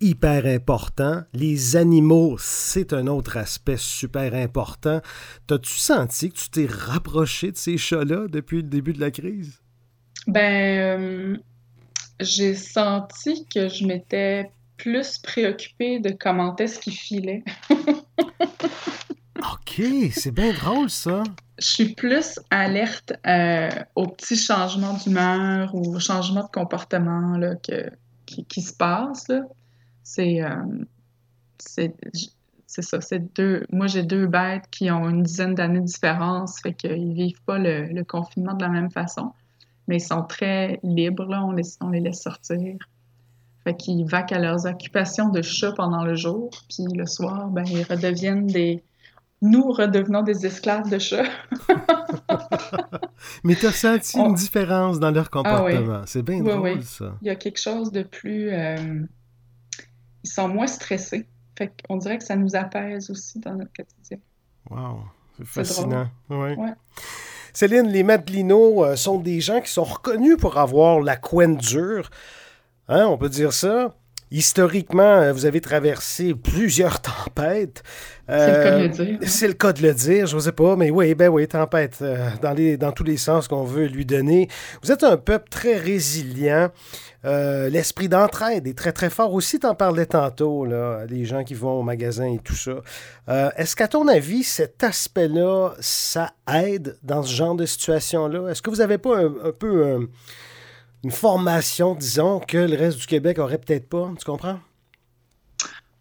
hyper 0.00 0.46
importants. 0.46 1.22
Les 1.34 1.76
animaux, 1.76 2.36
c'est 2.38 2.94
un 2.94 3.08
autre 3.08 3.36
aspect 3.36 3.76
super 3.76 4.34
important. 4.34 5.02
T'as-tu 5.46 5.74
senti 5.74 6.30
que 6.30 6.36
tu 6.36 6.48
t'es 6.48 6.66
rapproché 6.66 7.52
de 7.52 7.58
ces 7.58 7.76
chats-là 7.76 8.26
depuis 8.28 8.58
le 8.58 8.62
début 8.68 8.94
de 8.94 9.00
la 9.00 9.10
crise? 9.10 9.60
Ben, 10.26 10.78
euh, 11.00 11.36
j'ai 12.20 12.54
senti 12.54 13.46
que 13.46 13.68
je 13.68 13.86
m'étais 13.86 14.50
plus 14.76 15.18
préoccupée 15.18 16.00
de 16.00 16.10
comment 16.10 16.54
est-ce 16.56 16.78
qu'il 16.78 16.94
filait. 16.94 17.42
OK, 19.38 19.82
c'est 20.12 20.30
bien 20.30 20.52
drôle, 20.52 20.90
ça. 20.90 21.22
Je 21.58 21.66
suis 21.66 21.94
plus 21.94 22.38
alerte 22.50 23.12
euh, 23.26 23.70
aux 23.94 24.06
petits 24.06 24.36
changements 24.36 24.94
d'humeur 24.94 25.74
ou 25.74 25.94
aux 25.94 26.00
changements 26.00 26.44
de 26.44 26.50
comportement 26.50 27.36
là, 27.36 27.54
que, 27.56 27.90
qui, 28.26 28.44
qui 28.44 28.62
se 28.62 28.74
passent. 28.74 29.28
là. 29.28 29.42
C'est 30.04 30.42
euh, 30.42 30.54
c'est 31.58 31.94
c'est 32.66 32.82
ça. 32.82 33.00
C'est 33.00 33.34
deux. 33.34 33.66
Moi, 33.70 33.86
j'ai 33.86 34.02
deux 34.02 34.26
bêtes 34.26 34.64
qui 34.70 34.90
ont 34.90 35.08
une 35.08 35.22
dizaine 35.22 35.54
d'années 35.54 35.80
de 35.80 35.86
différence, 35.86 36.60
fait 36.60 36.74
qu'ils 36.74 37.14
vivent 37.14 37.42
pas 37.42 37.58
le, 37.58 37.86
le 37.86 38.04
confinement 38.04 38.54
de 38.54 38.62
la 38.62 38.68
même 38.68 38.90
façon. 38.90 39.32
Mais 39.88 39.96
ils 39.96 40.00
sont 40.00 40.22
très 40.22 40.78
libres, 40.84 41.24
là. 41.26 41.42
On 41.44 41.50
les, 41.52 41.64
on 41.80 41.88
les 41.90 42.00
laisse 42.00 42.22
sortir. 42.22 42.76
Fait 43.64 43.74
qu'ils 43.76 44.04
vaquent 44.06 44.32
à 44.32 44.38
leurs 44.38 44.66
occupations 44.66 45.28
de 45.30 45.42
chat 45.42 45.72
pendant 45.72 46.04
le 46.04 46.14
jour, 46.14 46.50
puis 46.68 46.84
le 46.94 47.06
soir, 47.06 47.48
ben, 47.48 47.64
ils 47.66 47.82
redeviennent 47.82 48.46
des. 48.46 48.84
Nous 49.40 49.70
redevenons 49.72 50.22
des 50.22 50.46
esclaves 50.46 50.88
de 50.90 50.98
chat. 50.98 51.24
Mais 53.44 53.54
tu 53.54 53.66
as 53.66 53.72
senti 53.72 54.18
On- 54.18 54.28
une 54.30 54.34
différence 54.34 54.98
dans 55.00 55.10
leur 55.10 55.28
Ah 55.32 55.38
oui. 55.64 55.72
comportement. 55.74 56.02
C'est 56.06 56.22
bien 56.22 56.40
Oui, 56.40 56.48
drôle, 56.50 56.60
oui. 56.78 56.82
ça. 56.82 57.14
Il 57.22 57.26
y 57.28 57.30
a 57.30 57.36
quelque 57.36 57.60
chose 57.60 57.92
de 57.92 58.02
plus. 58.02 58.50
euh, 58.52 59.02
Ils 60.24 60.30
sont 60.30 60.48
moins 60.48 60.66
stressés. 60.66 61.26
Fait 61.56 61.72
qu'on 61.88 61.96
dirait 61.96 62.18
que 62.18 62.24
ça 62.24 62.36
nous 62.36 62.54
apaise 62.56 63.10
aussi 63.10 63.38
dans 63.40 63.54
notre 63.54 63.72
quotidien. 63.72 64.18
Wow, 64.70 65.00
c'est 65.36 65.44
C'est 65.46 65.50
fascinant. 65.64 66.08
Ouais. 66.28 66.54
Ouais. 66.56 66.72
Céline, 67.58 67.88
les 67.88 68.04
Madelino 68.04 68.84
euh, 68.84 68.94
sont 68.94 69.18
des 69.18 69.40
gens 69.40 69.60
qui 69.60 69.72
sont 69.72 69.82
reconnus 69.82 70.36
pour 70.36 70.58
avoir 70.58 71.00
la 71.00 71.16
couenne 71.16 71.56
dure. 71.56 72.08
Hein, 72.86 73.06
on 73.06 73.18
peut 73.18 73.28
dire 73.28 73.52
ça? 73.52 73.96
Historiquement, 74.30 75.02
euh, 75.02 75.32
vous 75.32 75.46
avez 75.46 75.60
traversé 75.60 76.34
plusieurs 76.34 77.00
tempêtes. 77.02 77.82
C'est 78.28 78.36
le 78.36 78.62
cas 78.62 78.70
de 78.70 78.76
Euh, 78.76 78.82
le 78.82 78.88
dire. 78.88 79.18
hein. 79.22 79.26
C'est 79.26 79.48
le 79.48 79.54
cas 79.54 79.72
de 79.72 79.82
le 79.82 79.94
dire, 79.94 80.26
je 80.26 80.36
ne 80.36 80.40
sais 80.40 80.52
pas, 80.52 80.76
mais 80.76 80.90
oui, 80.90 81.14
ben 81.14 81.28
oui, 81.28 81.48
tempête, 81.48 81.96
euh, 82.02 82.28
dans, 82.42 82.52
les, 82.52 82.76
dans 82.76 82.92
tous 82.92 83.04
les 83.04 83.16
sens 83.16 83.48
qu'on 83.48 83.64
veut 83.64 83.86
lui 83.86 84.04
donner. 84.04 84.48
Vous 84.82 84.92
êtes 84.92 85.02
un 85.02 85.16
peuple 85.16 85.48
très 85.48 85.76
résilient. 85.78 86.68
Euh, 87.24 87.68
L'esprit 87.70 88.08
d'entraide 88.08 88.66
est 88.66 88.76
très, 88.76 88.92
très 88.92 89.08
fort 89.10 89.32
aussi. 89.32 89.58
T'en 89.58 89.74
parlais 89.74 90.06
tantôt, 90.06 90.66
là, 90.66 91.04
les 91.08 91.24
gens 91.24 91.42
qui 91.42 91.54
vont 91.54 91.80
au 91.80 91.82
magasin 91.82 92.26
et 92.26 92.38
tout 92.38 92.54
ça. 92.54 92.72
Euh, 93.30 93.50
Est-ce 93.56 93.74
qu'à 93.74 93.88
ton 93.88 94.06
avis, 94.08 94.44
cet 94.44 94.84
aspect-là, 94.84 95.70
ça 95.80 96.32
aide 96.52 96.96
dans 97.02 97.22
ce 97.22 97.34
genre 97.34 97.54
de 97.54 97.64
situation-là? 97.66 98.50
Est-ce 98.50 98.60
que 98.62 98.68
vous 98.70 98.76
n'avez 98.76 98.98
pas 98.98 99.16
un, 99.18 99.32
un 99.44 99.52
peu 99.58 99.86
euh, 99.86 100.06
une 101.04 101.10
formation, 101.10 101.94
disons, 101.94 102.40
que 102.40 102.58
le 102.58 102.76
reste 102.76 102.98
du 102.98 103.06
Québec 103.06 103.38
aurait 103.38 103.58
peut-être 103.58 103.88
pas? 103.88 104.10
Tu 104.18 104.24
comprends? 104.24 104.58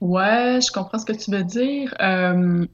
Ouais, 0.01 0.59
je 0.61 0.71
comprends 0.71 0.99
ce 0.99 1.05
que 1.05 1.13
tu 1.13 1.31
veux 1.31 1.43
dire. 1.43 1.93
Euh, 2.01 2.65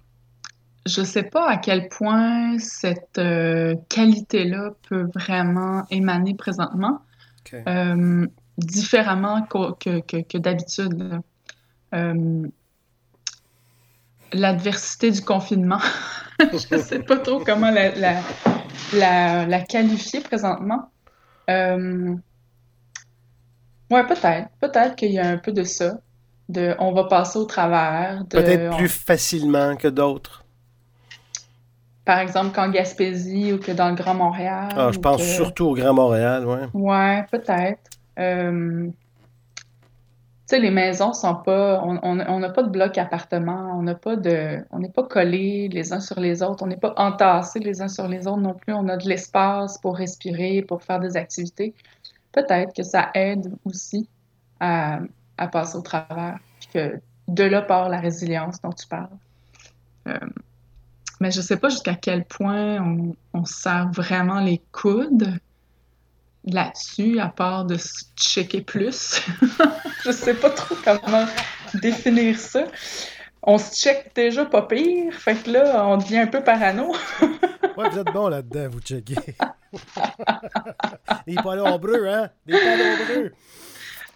je 0.85 1.03
sais 1.03 1.23
pas 1.23 1.49
à 1.49 1.57
quel 1.57 1.87
point 1.89 2.57
cette 2.59 3.17
euh, 3.17 3.75
qualité-là 3.89 4.71
peut 4.89 5.07
vraiment 5.15 5.85
émaner 5.89 6.33
présentement, 6.35 7.01
euh, 7.53 8.27
différemment 8.57 9.43
que, 9.43 10.01
que, 10.01 10.21
que 10.21 10.37
d'habitude. 10.37 11.21
l'adversité 14.33 15.11
du 15.11 15.21
confinement, 15.21 15.81
je 16.39 16.77
sais 16.77 16.99
pas 16.99 17.17
trop 17.17 17.39
comment 17.39 17.69
la, 17.69 17.93
la, 17.95 18.19
la, 18.93 19.45
la 19.45 19.61
qualifier 19.61 20.21
présentement. 20.21 20.89
Euh, 21.49 22.15
ouais, 23.91 24.05
peut-être. 24.07 24.49
Peut-être 24.59 24.95
qu'il 24.95 25.11
y 25.11 25.19
a 25.19 25.27
un 25.27 25.37
peu 25.37 25.51
de 25.51 25.63
ça. 25.63 25.97
De, 26.49 26.75
on 26.79 26.91
va 26.93 27.05
passer 27.05 27.39
au 27.39 27.45
travers. 27.45 28.23
De, 28.25 28.37
Peut-être 28.37 28.73
on- 28.73 28.77
plus 28.77 28.89
facilement 28.89 29.75
que 29.75 29.87
d'autres. 29.87 30.43
par 32.05 32.19
exemple, 32.19 32.53
qu'en 32.53 32.69
Gaspésie 32.69 33.53
ou 33.53 33.59
que 33.59 33.71
dans 33.71 33.89
le 33.89 33.95
Grand 33.95 34.13
Montréal. 34.13 34.67
Ah, 34.75 34.89
je 34.91 34.99
pense 34.99 35.21
que- 35.21 35.23
surtout 35.27 35.67
au 35.67 35.73
Grand 35.73 35.93
Montréal, 35.93 36.45
ouais. 36.45 36.67
Ouais, 36.73 37.25
peut-être. 37.31 37.91
Euh, 38.19 38.89
les 40.59 40.71
maisons 40.71 41.13
sont 41.13 41.35
pas. 41.35 41.81
On 41.83 42.15
n'a 42.15 42.49
pas 42.49 42.63
de 42.63 42.69
bloc 42.69 42.97
appartement, 42.97 43.77
on 43.77 43.83
n'a 43.83 43.95
pas 43.95 44.15
de. 44.15 44.63
On 44.71 44.79
n'est 44.79 44.89
pas 44.89 45.03
collés 45.03 45.69
les 45.69 45.93
uns 45.93 45.99
sur 45.99 46.19
les 46.19 46.41
autres, 46.43 46.63
on 46.63 46.67
n'est 46.67 46.77
pas 46.77 46.93
entassés 46.97 47.59
les 47.59 47.81
uns 47.81 47.87
sur 47.87 48.07
les 48.07 48.27
autres 48.27 48.41
non 48.41 48.53
plus. 48.53 48.73
On 48.73 48.87
a 48.89 48.97
de 48.97 49.07
l'espace 49.07 49.77
pour 49.77 49.97
respirer, 49.97 50.61
pour 50.61 50.83
faire 50.83 50.99
des 50.99 51.17
activités. 51.17 51.73
Peut-être 52.31 52.73
que 52.75 52.83
ça 52.83 53.11
aide 53.13 53.53
aussi 53.65 54.07
à, 54.59 55.01
passer 55.51 55.77
au 55.77 55.81
travers. 55.81 56.39
Que 56.73 56.99
de 57.27 57.43
là 57.43 57.61
part 57.61 57.89
la 57.89 57.99
résilience 57.99 58.61
dont 58.61 58.71
tu 58.71 58.87
parles. 58.87 59.07
Euh, 60.07 60.17
mais 61.19 61.31
je 61.31 61.41
sais 61.41 61.57
pas 61.57 61.69
jusqu'à 61.69 61.95
quel 61.95 62.25
point 62.25 62.81
on, 62.81 63.15
on 63.33 63.43
vraiment 63.91 64.41
les 64.41 64.61
coudes 64.71 65.39
là-dessus, 66.45 67.19
à 67.19 67.29
part 67.29 67.65
de 67.65 67.77
checker 68.15 68.61
plus. 68.61 69.21
je 70.03 70.11
sais 70.11 70.33
pas 70.33 70.49
trop 70.49 70.75
comment 70.83 71.25
définir 71.75 72.37
ça. 72.37 72.65
On 73.41 73.57
se 73.57 73.75
check 73.75 74.11
déjà 74.15 74.45
pas 74.45 74.61
pire, 74.63 75.13
fait 75.13 75.35
que 75.35 75.51
là, 75.51 75.85
on 75.87 75.97
devient 75.97 76.19
un 76.19 76.27
peu 76.27 76.43
parano. 76.43 76.93
Ouais, 77.75 77.89
vous 77.89 77.97
êtes 77.97 78.13
bon 78.13 78.27
là-dedans, 78.27 78.69
vous 78.69 78.81
checkez. 78.81 79.15
Des 81.25 81.33
panneaux 81.33 81.79
bleus, 81.79 82.07
hein? 82.07 82.29
Des 82.45 82.53
panneaux 82.53 83.05
bleus. 83.07 83.33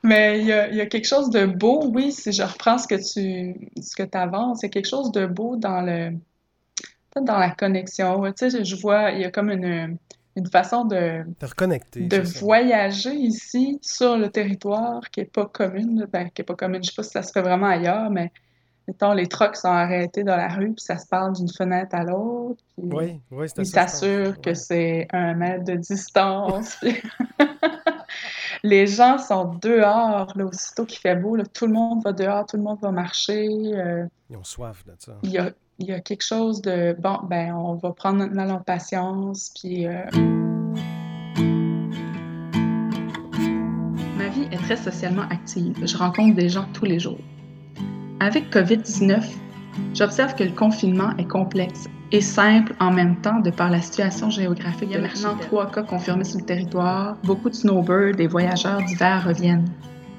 Mais 0.04 0.40
il 0.40 0.46
y 0.46 0.54
a, 0.54 0.70
il 0.70 0.76
y 0.76 0.82
a 0.82 0.86
quelque 0.86 1.08
chose 1.08 1.32
de 1.32 1.48
beau, 1.48 1.90
oui, 1.92 2.12
si 2.12 2.32
je 2.32 2.44
reprends 2.44 2.78
ce 2.78 2.88
que 2.88 2.94
tu 2.94 3.72
ce 3.82 3.96
que 3.96 4.04
avances, 4.16 4.62
il 4.62 4.66
y 4.66 4.68
a 4.68 4.70
quelque 4.70 4.88
chose 4.88 5.12
de 5.12 5.26
beau 5.26 5.56
dans 5.56 5.82
le 5.82 6.12
dans 7.20 7.40
la 7.40 7.50
connexion. 7.50 8.22
Tu 8.34 8.52
sais, 8.52 8.64
je 8.64 8.76
vois, 8.76 9.10
il 9.10 9.22
y 9.22 9.26
a 9.26 9.32
comme 9.32 9.50
une, 9.50 9.98
une 10.38 10.48
façon 10.50 10.86
de, 10.86 11.24
T'es 11.40 11.46
reconnecté. 11.46 12.02
de 12.02 12.22
voyager 12.40 13.14
ici 13.14 13.80
sur 13.82 14.18
le 14.18 14.30
territoire 14.30 15.02
qui 15.12 15.22
est 15.22 15.26
pas 15.32 15.46
commune. 15.46 16.08
Ben, 16.12 16.30
qui 16.30 16.42
est 16.42 16.46
pas 16.46 16.56
commune, 16.56 16.84
je 16.84 16.90
sais 16.92 16.96
pas 16.96 17.04
si 17.04 17.12
ça 17.12 17.24
se 17.24 17.32
fait 17.32 17.42
vraiment 17.42 17.68
ailleurs, 17.68 18.10
mais 18.10 18.32
mettons, 18.88 19.12
les 19.14 19.28
trucks 19.28 19.56
sont 19.58 19.68
arrêtés 19.68 20.24
dans 20.24 20.38
la 20.38 20.48
rue, 20.48 20.68
puis 20.74 20.84
ça 20.84 20.98
se 20.98 21.08
parle 21.08 21.34
d'une 21.34 21.50
fenêtre 21.52 21.94
à 21.96 22.04
l'autre. 22.04 22.64
Oui, 22.78 23.20
oui, 23.32 23.48
c'est 23.50 23.62
Ils 23.64 23.66
s'assurent 23.66 24.40
que 24.40 24.50
Ouais. 24.52 24.56
c'est 24.56 25.08
un 25.12 25.34
mètre 25.34 25.66
de 25.66 25.74
distance. 25.76 26.76
puis- 26.82 27.02
Les 28.64 28.88
gens 28.88 29.18
sont 29.18 29.54
dehors, 29.62 30.32
là, 30.36 30.46
aussitôt 30.46 30.86
qu'il 30.86 31.00
fait 31.00 31.16
beau, 31.16 31.36
là, 31.36 31.44
tout 31.46 31.68
le 31.68 31.74
monde 31.74 32.02
va 32.04 32.12
dehors, 32.14 32.46
tout 32.46 32.58
le 32.58 32.64
monde 32.64 32.80
va 32.82 32.92
marcher. 32.92 33.48
euh, 33.76 34.06
Ils 34.30 34.38
ont 34.38 34.44
soif 34.44 34.84
de 34.86 34.94
ça. 34.98 35.14
il 35.24 35.32
y 35.32 35.38
a, 35.38 35.52
il 35.80 35.88
y 35.88 35.92
a 35.92 36.00
quelque 36.00 36.24
chose 36.24 36.62
de 36.62 36.96
bon, 37.00 37.20
ben 37.30 37.54
on 37.54 37.76
va 37.76 37.92
prendre 37.92 38.18
notre 38.20 38.34
mal 38.34 38.52
en 38.52 38.60
patience, 38.60 39.52
puis. 39.60 39.86
euh, 39.86 40.04
Ma 44.18 44.28
vie 44.30 44.48
est 44.52 44.58
très 44.64 44.78
socialement 44.78 45.24
active. 45.30 45.76
Je 45.86 45.98
rencontre 45.98 46.36
des 46.36 46.50
gens 46.50 46.66
tous 46.74 46.86
les 46.86 47.00
jours. 47.00 47.20
Avec 48.20 48.52
COVID-19, 48.52 49.24
j'observe 49.94 50.34
que 50.36 50.44
le 50.44 50.52
confinement 50.52 51.16
est 51.18 51.28
complexe 51.28 51.88
et 52.12 52.22
simple 52.22 52.74
en 52.80 52.92
même 52.92 53.22
temps 53.22 53.40
de 53.40 53.52
par 53.52 53.70
la 53.70 53.82
situation 53.82 54.30
géographique. 54.30 54.90
Il 54.90 54.94
y 54.94 54.96
a 54.96 55.02
maintenant 55.02 55.38
trois 55.40 55.70
cas 55.70 55.84
confirmés 55.84 56.24
sur 56.24 56.40
le 56.40 56.46
territoire. 56.46 57.18
Beaucoup 57.24 57.50
de 57.50 57.56
snowbirds 57.56 58.20
et 58.20 58.28
voyageurs 58.28 58.82
d'hiver 58.82 59.24
reviennent. 59.28 59.70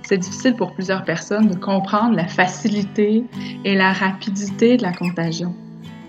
C'est 0.09 0.17
difficile 0.17 0.55
pour 0.57 0.73
plusieurs 0.73 1.05
personnes 1.05 1.49
de 1.49 1.55
comprendre 1.55 2.17
la 2.17 2.27
facilité 2.27 3.27
et 3.67 3.75
la 3.75 3.93
rapidité 3.93 4.79
de 4.79 4.83
la 4.83 4.95
contagion 4.95 5.55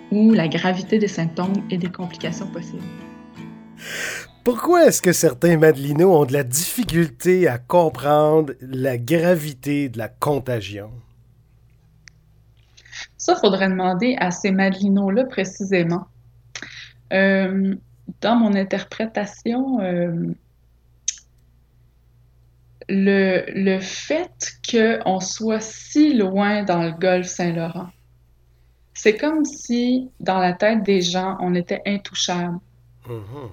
ou 0.10 0.32
la 0.32 0.48
gravité 0.48 1.00
des 1.00 1.10
symptômes 1.10 1.66
et 1.70 1.78
des 1.78 1.92
complications 1.92 2.48
possibles. 2.48 2.82
Pourquoi 4.46 4.86
est-ce 4.86 5.02
que 5.02 5.12
certains 5.12 5.58
Madelinos 5.58 6.22
ont 6.22 6.26
de 6.26 6.32
la 6.32 6.46
difficulté 6.46 7.50
à 7.50 7.58
comprendre 7.58 8.54
la 8.62 8.98
gravité 8.98 9.90
de 9.90 9.98
la 9.98 10.08
contagion? 10.08 10.92
Ça, 13.18 13.34
il 13.36 13.40
faudrait 13.42 13.68
demander 13.68 14.16
à 14.22 14.32
ces 14.32 14.52
Madelinos-là 14.52 15.26
précisément. 15.26 16.06
Euh, 17.12 17.76
dans 18.22 18.38
mon 18.38 18.56
interprétation, 18.56 19.82
euh, 19.82 20.34
le, 22.90 23.46
le 23.48 23.80
fait 23.80 24.58
qu'on 24.70 25.20
soit 25.20 25.62
si 25.62 26.14
loin 26.14 26.64
dans 26.64 26.84
le 26.84 26.92
golfe 26.92 27.28
Saint-Laurent, 27.28 27.90
c'est 28.94 29.16
comme 29.16 29.46
si 29.46 30.10
dans 30.20 30.40
la 30.40 30.54
tête 30.54 30.84
des 30.84 31.02
gens, 31.02 31.38
on 31.40 31.56
était 31.56 31.82
intouchable. 31.86 32.60
Mhm. 33.08 33.50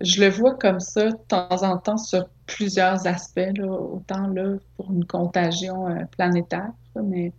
Je 0.00 0.20
le 0.20 0.28
vois 0.28 0.54
comme 0.56 0.80
ça 0.80 1.10
de 1.10 1.16
temps 1.28 1.62
en 1.62 1.78
temps 1.78 1.96
sur 1.96 2.28
plusieurs 2.46 3.06
aspects, 3.06 3.52
là, 3.56 3.66
autant 3.66 4.26
là 4.28 4.56
pour 4.76 4.92
une 4.92 5.06
contagion 5.06 5.88
euh, 5.88 6.04
planétaire, 6.10 6.72
mais 7.02 7.32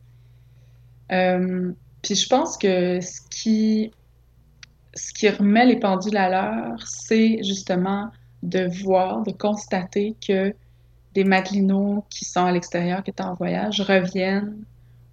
euh, 1.11 1.71
puis 2.01 2.15
je 2.15 2.27
pense 2.27 2.57
que 2.57 2.99
ce 3.01 3.21
qui 3.29 3.91
ce 4.95 5.13
qui 5.13 5.29
remet 5.29 5.65
les 5.65 5.79
pendules 5.79 6.17
à 6.17 6.29
l'heure, 6.29 6.81
c'est 6.87 7.43
justement 7.43 8.09
de 8.41 8.67
voir, 8.83 9.21
de 9.21 9.31
constater 9.31 10.15
que 10.25 10.55
des 11.17 11.23
Madelinos 11.23 12.03
qui 12.11 12.25
sont 12.25 12.45
à 12.45 12.51
l'extérieur, 12.51 13.01
qui 13.03 13.09
étaient 13.09 13.23
en 13.23 13.33
voyage, 13.33 13.81
reviennent 13.81 14.55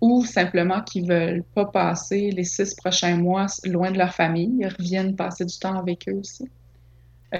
ou 0.02 0.22
simplement 0.22 0.82
qui 0.82 1.00
veulent 1.00 1.42
pas 1.54 1.64
passer 1.64 2.30
les 2.30 2.44
six 2.44 2.74
prochains 2.74 3.16
mois 3.16 3.46
loin 3.64 3.90
de 3.90 3.96
leur 3.96 4.12
famille, 4.12 4.66
reviennent 4.66 5.16
passer 5.16 5.46
du 5.46 5.58
temps 5.58 5.78
avec 5.78 6.06
eux 6.06 6.16
aussi. 6.16 6.46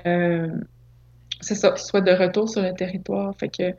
Euh, 0.07 0.49
c'est 1.43 1.57
ça, 1.57 1.77
soit 1.77 2.01
de 2.01 2.13
retour 2.13 2.49
sur 2.49 2.63
le 2.63 2.73
territoire. 2.73 3.37
Fait 3.37 3.51
que 3.51 3.75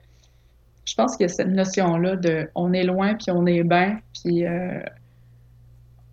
je 0.86 0.94
pense 0.94 1.18
qu'il 1.18 1.24
y 1.28 1.32
a 1.32 1.34
cette 1.34 1.48
notion-là 1.48 2.16
de 2.16 2.48
on 2.54 2.72
est 2.72 2.84
loin 2.84 3.16
puis 3.16 3.32
on 3.32 3.48
est 3.48 3.64
bien, 3.64 4.00
puis 4.14 4.46
euh, 4.46 4.84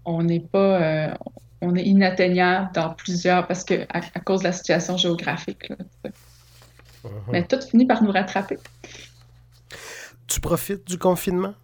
on 0.07 0.23
n'est 0.23 0.41
pas, 0.41 0.83
euh, 0.83 1.15
on 1.61 1.77
est 1.77 1.85
inatteignable 1.85 2.71
dans 2.73 2.95
plusieurs, 2.95 3.47
parce 3.47 3.65
que 3.65 3.87
à, 3.91 4.01
cause 4.21 4.41
de 4.41 4.45
la 4.45 4.53
situation 4.53 4.97
géographique. 4.97 5.71
Mais 7.31 7.45
tout 7.45 7.61
finit 7.61 7.87
par 7.87 8.03
nous 8.03 8.13
rattraper. 8.13 8.59
Tu 10.27 10.41
profites 10.41 10.87
du 10.87 10.99
confinement? 10.99 11.55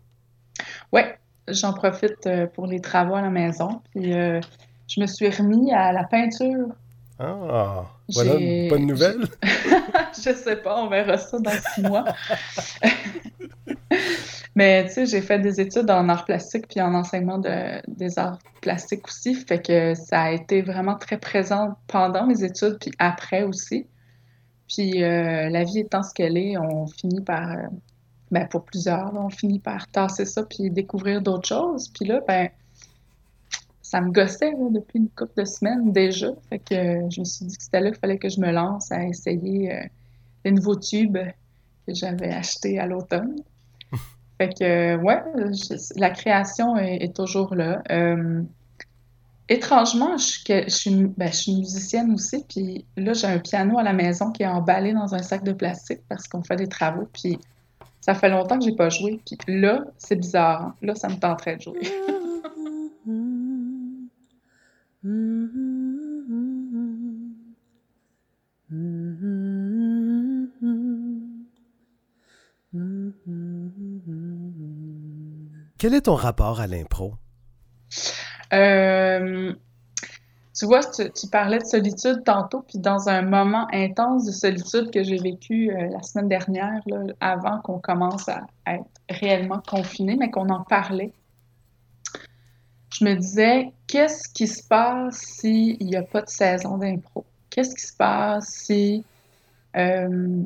Oui, 0.92 1.02
j'en 1.46 1.72
profite 1.72 2.26
euh, 2.26 2.46
pour 2.46 2.66
les 2.66 2.80
travaux 2.80 3.14
à 3.14 3.22
la 3.22 3.30
maison. 3.30 3.80
Puis 3.94 4.12
je 4.12 5.00
me 5.00 5.06
suis 5.06 5.28
remis 5.28 5.72
à 5.72 5.92
la 5.92 6.04
peinture. 6.04 6.68
Ah, 7.18 7.84
voilà 8.08 8.34
une 8.36 8.68
bonne 8.68 8.86
nouvelle. 8.92 9.26
je 10.16 10.32
sais 10.32 10.56
pas, 10.56 10.80
on 10.82 10.88
verra 10.88 11.18
ça 11.18 11.38
dans 11.38 11.50
six 11.74 11.82
mois. 11.82 12.04
Mais 14.54 14.86
tu 14.86 14.92
sais, 14.92 15.06
j'ai 15.06 15.20
fait 15.20 15.38
des 15.38 15.60
études 15.60 15.90
en 15.90 16.08
arts 16.08 16.24
plastiques 16.24 16.68
puis 16.68 16.80
en 16.80 16.94
enseignement 16.94 17.38
de, 17.38 17.80
des 17.88 18.18
arts 18.18 18.38
plastiques 18.60 19.06
aussi. 19.06 19.34
Fait 19.34 19.60
que 19.60 19.94
ça 19.94 20.22
a 20.22 20.30
été 20.32 20.62
vraiment 20.62 20.96
très 20.96 21.18
présent 21.18 21.76
pendant 21.86 22.26
mes 22.26 22.42
études 22.42 22.78
puis 22.80 22.90
après 22.98 23.42
aussi. 23.42 23.86
Puis 24.68 25.02
euh, 25.02 25.48
la 25.48 25.64
vie 25.64 25.80
étant 25.80 26.02
ce 26.02 26.12
qu'elle 26.12 26.36
est, 26.36 26.56
on 26.58 26.86
finit 26.86 27.22
par, 27.22 27.50
euh, 27.50 27.66
ben 28.30 28.46
pour 28.46 28.64
plusieurs, 28.64 29.12
on 29.14 29.30
finit 29.30 29.58
par 29.58 29.88
tasser 29.88 30.26
ça 30.26 30.44
puis 30.44 30.70
découvrir 30.70 31.22
d'autres 31.22 31.48
choses. 31.48 31.88
Puis 31.88 32.04
là, 32.04 32.20
ben 32.26 32.50
ça 33.80 34.02
me 34.02 34.12
gossait 34.12 34.52
depuis 34.70 34.98
une 34.98 35.08
couple 35.08 35.40
de 35.40 35.44
semaines 35.46 35.92
déjà. 35.92 36.28
Fait 36.50 36.58
que 36.58 36.74
je 37.10 37.20
me 37.20 37.24
suis 37.24 37.46
dit 37.46 37.56
que 37.56 37.62
c'était 37.62 37.80
là 37.80 37.90
qu'il 37.90 37.98
fallait 37.98 38.18
que 38.18 38.28
je 38.28 38.40
me 38.40 38.50
lance 38.50 38.92
à 38.92 39.04
essayer 39.04 39.72
euh, 39.72 39.80
les 40.44 40.52
nouveaux 40.52 40.76
tubes 40.76 41.16
que 41.86 41.94
j'avais 41.94 42.30
achetés 42.30 42.78
à 42.78 42.86
l'automne. 42.86 43.36
fait 44.38 44.50
que, 44.50 44.96
ouais, 44.96 45.22
la 45.96 46.10
création 46.10 46.76
est, 46.76 47.16
toujours 47.16 47.54
là. 47.54 47.82
Étrangement, 49.50 50.18
je, 50.18 50.24
suis, 50.68 50.94
ben, 51.16 51.32
je, 51.32 51.36
suis, 51.36 51.54
musicienne 51.54 52.12
aussi, 52.12 52.44
puis 52.46 52.84
là, 52.98 53.14
j'ai 53.14 53.26
un 53.26 53.38
piano 53.38 53.78
à 53.78 53.82
la 53.82 53.94
maison 53.94 54.30
qui 54.30 54.42
est 54.42 54.46
emballé 54.46 54.92
dans 54.92 55.14
un 55.14 55.22
sac 55.22 55.42
de 55.42 55.52
plastique 55.52 56.00
parce 56.08 56.28
qu'on 56.28 56.42
fait 56.42 56.56
des 56.56 56.68
travaux, 56.68 57.08
puis 57.12 57.38
ça 58.02 58.14
fait 58.14 58.28
longtemps 58.28 58.58
que 58.58 58.64
j'ai 58.64 58.76
pas 58.76 58.90
joué. 58.90 59.20
Puis 59.24 59.38
là, 59.60 59.84
c'est 59.96 60.16
bizarre. 60.16 60.62
Hein. 60.62 60.74
Là, 60.82 60.94
ça 60.94 61.08
me 61.08 61.16
tenterait 61.16 61.56
de 61.56 61.62
jouer. 61.62 61.80
Quel 75.78 75.94
est 75.94 76.02
ton 76.02 76.14
rapport 76.16 76.60
à 76.60 76.66
l'impro? 76.66 77.14
Euh, 78.52 79.52
tu 80.58 80.66
vois, 80.66 80.80
tu, 80.80 81.28
parlais 81.30 81.58
de 81.58 81.64
solitude 81.64 82.24
tantôt, 82.24 82.62
puis 82.62 82.78
dans 82.78 83.08
un 83.08 83.22
moment 83.22 83.68
intense 83.72 84.24
de 84.26 84.32
solitude 84.32 84.90
que 84.90 85.04
j'ai 85.04 85.18
vécu 85.18 85.70
euh, 85.70 85.88
la 85.90 86.02
semaine 86.02 86.28
dernière, 86.28 86.82
avant 87.20 87.60
qu'on 87.60 87.78
commence 87.78 88.28
à, 88.28 88.40
être 88.66 88.84
réellement 89.08 89.62
confiné, 89.66 90.16
mais 90.16 90.30
qu'on 90.30 90.48
en 90.48 90.64
parlait, 90.64 91.12
je 92.92 93.04
me 93.04 93.14
disais, 93.14 93.72
qu'est-ce 93.86 94.28
qui 94.30 94.48
se 94.48 94.66
passe 94.66 95.18
s'il 95.18 95.78
n'y 95.78 95.94
a 95.94 96.02
pas 96.02 96.22
de 96.22 96.28
saison 96.28 96.78
d'impro? 96.78 97.24
Qu'est-ce 97.50 97.76
qui 97.76 97.86
se 97.86 97.96
passe 97.96 98.48
si 98.48 99.04
euh, 99.76 100.42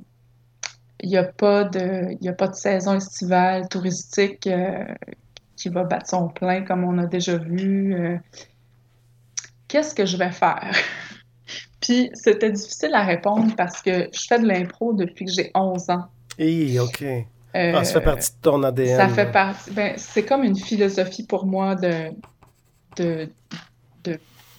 n'y 1.02 1.16
a, 1.16 1.25
pas 1.25 1.64
de, 1.64 2.28
a 2.28 2.32
pas 2.35 2.49
de 2.49 2.54
saison 2.54 2.97
estivale 2.97 3.69
touristique 3.69 4.47
qui 5.56 5.69
va 5.69 5.84
battre 5.84 6.08
son 6.08 6.28
plein 6.28 6.62
comme 6.62 6.84
on 6.84 6.99
a 6.99 7.06
déjà 7.06 7.36
vu. 7.36 7.95
Euh, 7.95 8.17
qu'est-ce 9.69 9.95
que 9.95 10.06
je 10.06 10.17
vais 10.17 10.32
faire? 10.32 10.75
Puis 11.80 12.10
c'était 12.15 12.50
difficile 12.50 12.95
à 12.95 13.02
répondre 13.02 13.54
parce 13.56 13.82
que 13.82 14.08
je 14.12 14.26
fais 14.28 14.38
de 14.38 14.47
l'impro 14.47 14.93
depuis 14.93 15.25
que 15.25 15.32
j'ai 15.32 15.50
11 15.54 15.91
ans. 15.91 16.06
Et 16.38 16.78
OK. 16.78 17.04
ah, 17.54 17.84
ça 17.84 18.00
fait 18.00 18.04
partie 18.04 18.30
de 18.30 18.41
ton 18.41 18.62
ADN. 18.62 18.97
Ça 18.97 19.08
fait 19.08 19.30
partie. 19.30 19.71
Ben, 19.73 19.95
c'est 19.97 20.25
comme 20.25 20.45
une 20.45 20.56
philosophie 20.56 21.26
pour 21.26 21.45
moi 21.45 21.75
de, 21.75 22.10
de, 22.97 23.28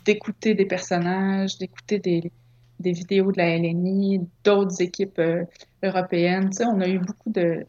d'écouter 0.06 0.54
des 0.54 0.66
personnages, 0.66 1.58
d'écouter 1.58 2.00
des, 2.00 2.32
des, 2.80 2.92
vidéos 2.92 3.32
de 3.32 3.38
la 3.38 3.58
LNI, 3.58 4.28
d'autres 4.44 4.82
équipes 4.82 5.20
euh, 5.20 5.46
européennes. 5.82 6.50
Tu 6.50 6.58
sais, 6.58 6.66
on 6.66 6.82
a 6.82 6.88
eu 6.88 7.00
beaucoup 7.00 7.32
de, 7.32 7.66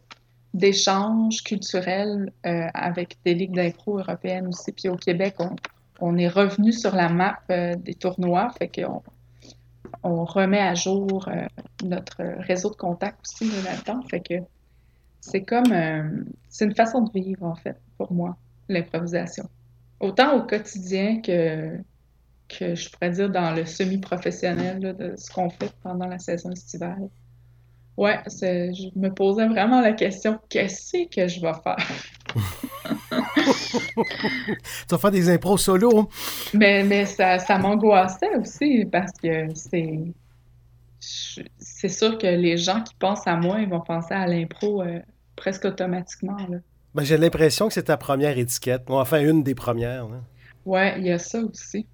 d'échanges 0.54 1.42
culturels 1.42 2.32
euh, 2.46 2.68
avec 2.72 3.18
des 3.24 3.34
ligues 3.34 3.54
d'impro 3.54 3.98
européennes 3.98 4.46
aussi. 4.46 4.72
Puis 4.72 4.88
au 4.88 4.96
Québec, 4.96 5.36
on, 6.00 6.16
est 6.16 6.28
revenu 6.28 6.72
sur 6.72 6.94
la 6.94 7.08
map 7.08 7.40
euh, 7.50 7.74
des 7.74 7.94
tournois, 7.94 8.50
fait 8.56 8.68
qu'on 8.68 9.02
on 10.02 10.24
remet 10.24 10.60
à 10.60 10.74
jour 10.74 11.28
euh, 11.28 11.46
notre 11.84 12.22
réseau 12.42 12.70
de 12.70 12.76
contacts 12.76 13.20
aussi 13.26 13.50
là-dedans. 13.64 14.00
Fait 14.08 14.20
que 14.20 14.34
c'est 15.20 15.42
comme, 15.42 15.72
c'est 16.48 16.66
une 16.66 16.74
façon 16.74 17.00
de 17.00 17.10
vivre 17.12 17.44
en 17.44 17.54
fait 17.54 17.80
pour 17.96 18.12
moi, 18.12 18.36
l'improvisation. 18.68 19.48
Autant 19.98 20.36
au 20.36 20.42
quotidien 20.42 21.22
que, 21.22 21.78
que 22.48 22.74
je 22.74 22.90
pourrais 22.90 23.10
dire 23.10 23.30
dans 23.30 23.52
le 23.52 23.64
semi-professionnel 23.64 24.80
de 24.80 25.14
ce 25.16 25.30
qu'on 25.30 25.48
fait 25.48 25.72
pendant 25.82 26.06
la 26.06 26.18
saison 26.18 26.50
estivale. 26.50 27.08
Ouais, 27.96 28.18
je 28.26 28.98
me 28.98 29.09
posais 29.09 29.46
vraiment 29.46 29.80
la 29.80 29.92
question 29.92 30.38
qu'est-ce 30.48 31.07
que 31.09 31.28
je 31.28 31.40
vais 31.40 31.52
faire? 31.62 31.76
Tu 34.88 34.90
vas 34.90 34.98
faire 34.98 35.11
des 35.11 35.30
impros 35.30 35.59
solo. 35.59 36.09
Mais, 36.52 36.83
mais 36.83 37.07
ça, 37.07 37.38
ça 37.38 37.59
m'angoissait 37.59 38.35
aussi 38.37 38.85
parce 38.90 39.12
que 39.12 39.46
c'est. 39.54 40.00
C'est 41.59 41.88
sûr 41.90 42.16
que 42.16 42.26
les 42.26 42.57
gens 42.57 42.80
qui 42.80 42.94
pensent 42.94 43.26
à 43.26 43.37
moi, 43.37 43.61
ils 43.61 43.68
vont 43.68 43.83
penser 43.83 44.14
à 44.14 44.26
l'impro 44.26 44.83
euh, 44.83 45.00
presque 45.37 45.66
automatiquement. 45.66 46.37
Ben, 46.94 47.04
J'ai 47.04 47.18
l'impression 47.18 47.68
que 47.68 47.74
c'est 47.74 47.85
ta 47.85 47.98
première 47.98 48.38
étiquette. 48.38 48.85
enfin, 48.88 49.20
une 49.20 49.42
des 49.42 49.54
premières. 49.54 50.09
Là. 50.09 50.22
Ouais, 50.64 50.94
il 50.98 51.04
y 51.04 51.12
a 51.12 51.18
ça 51.18 51.40
aussi. 51.40 51.87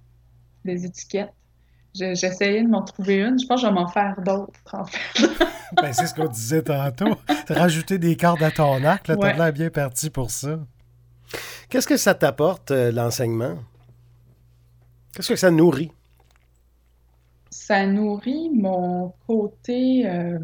Des 0.63 0.85
étiquettes. 0.85 1.33
J'essayais 1.93 2.63
de 2.63 2.69
m'en 2.69 2.83
trouver 2.83 3.17
une. 3.17 3.39
Je 3.39 3.45
pense 3.45 3.61
que 3.61 3.67
je 3.67 3.71
vais 3.71 3.79
m'en 3.79 3.87
faire 3.87 4.15
d'autres, 4.21 4.53
en 4.73 4.85
fait. 4.85 5.27
ben, 5.81 5.91
c'est 5.91 6.07
ce 6.07 6.13
qu'on 6.13 6.27
disait 6.27 6.61
tantôt. 6.61 7.17
Rajouter 7.49 7.97
des 7.97 8.15
cordes 8.15 8.43
à 8.43 8.51
ton 8.51 8.83
arc, 8.83 9.07
là, 9.07 9.17
t'as 9.17 9.33
l'air 9.33 9.51
bien 9.51 9.69
parti 9.69 10.09
pour 10.09 10.31
ça. 10.31 10.59
Qu'est-ce 11.69 11.87
que 11.87 11.97
ça 11.97 12.13
t'apporte, 12.13 12.71
euh, 12.71 12.91
l'enseignement? 12.91 13.55
Qu'est-ce 15.13 15.29
que 15.29 15.35
ça 15.35 15.51
nourrit? 15.51 15.91
Ça 17.49 17.85
nourrit 17.85 18.49
mon 18.49 19.13
côté... 19.27 20.09
Euh, 20.09 20.39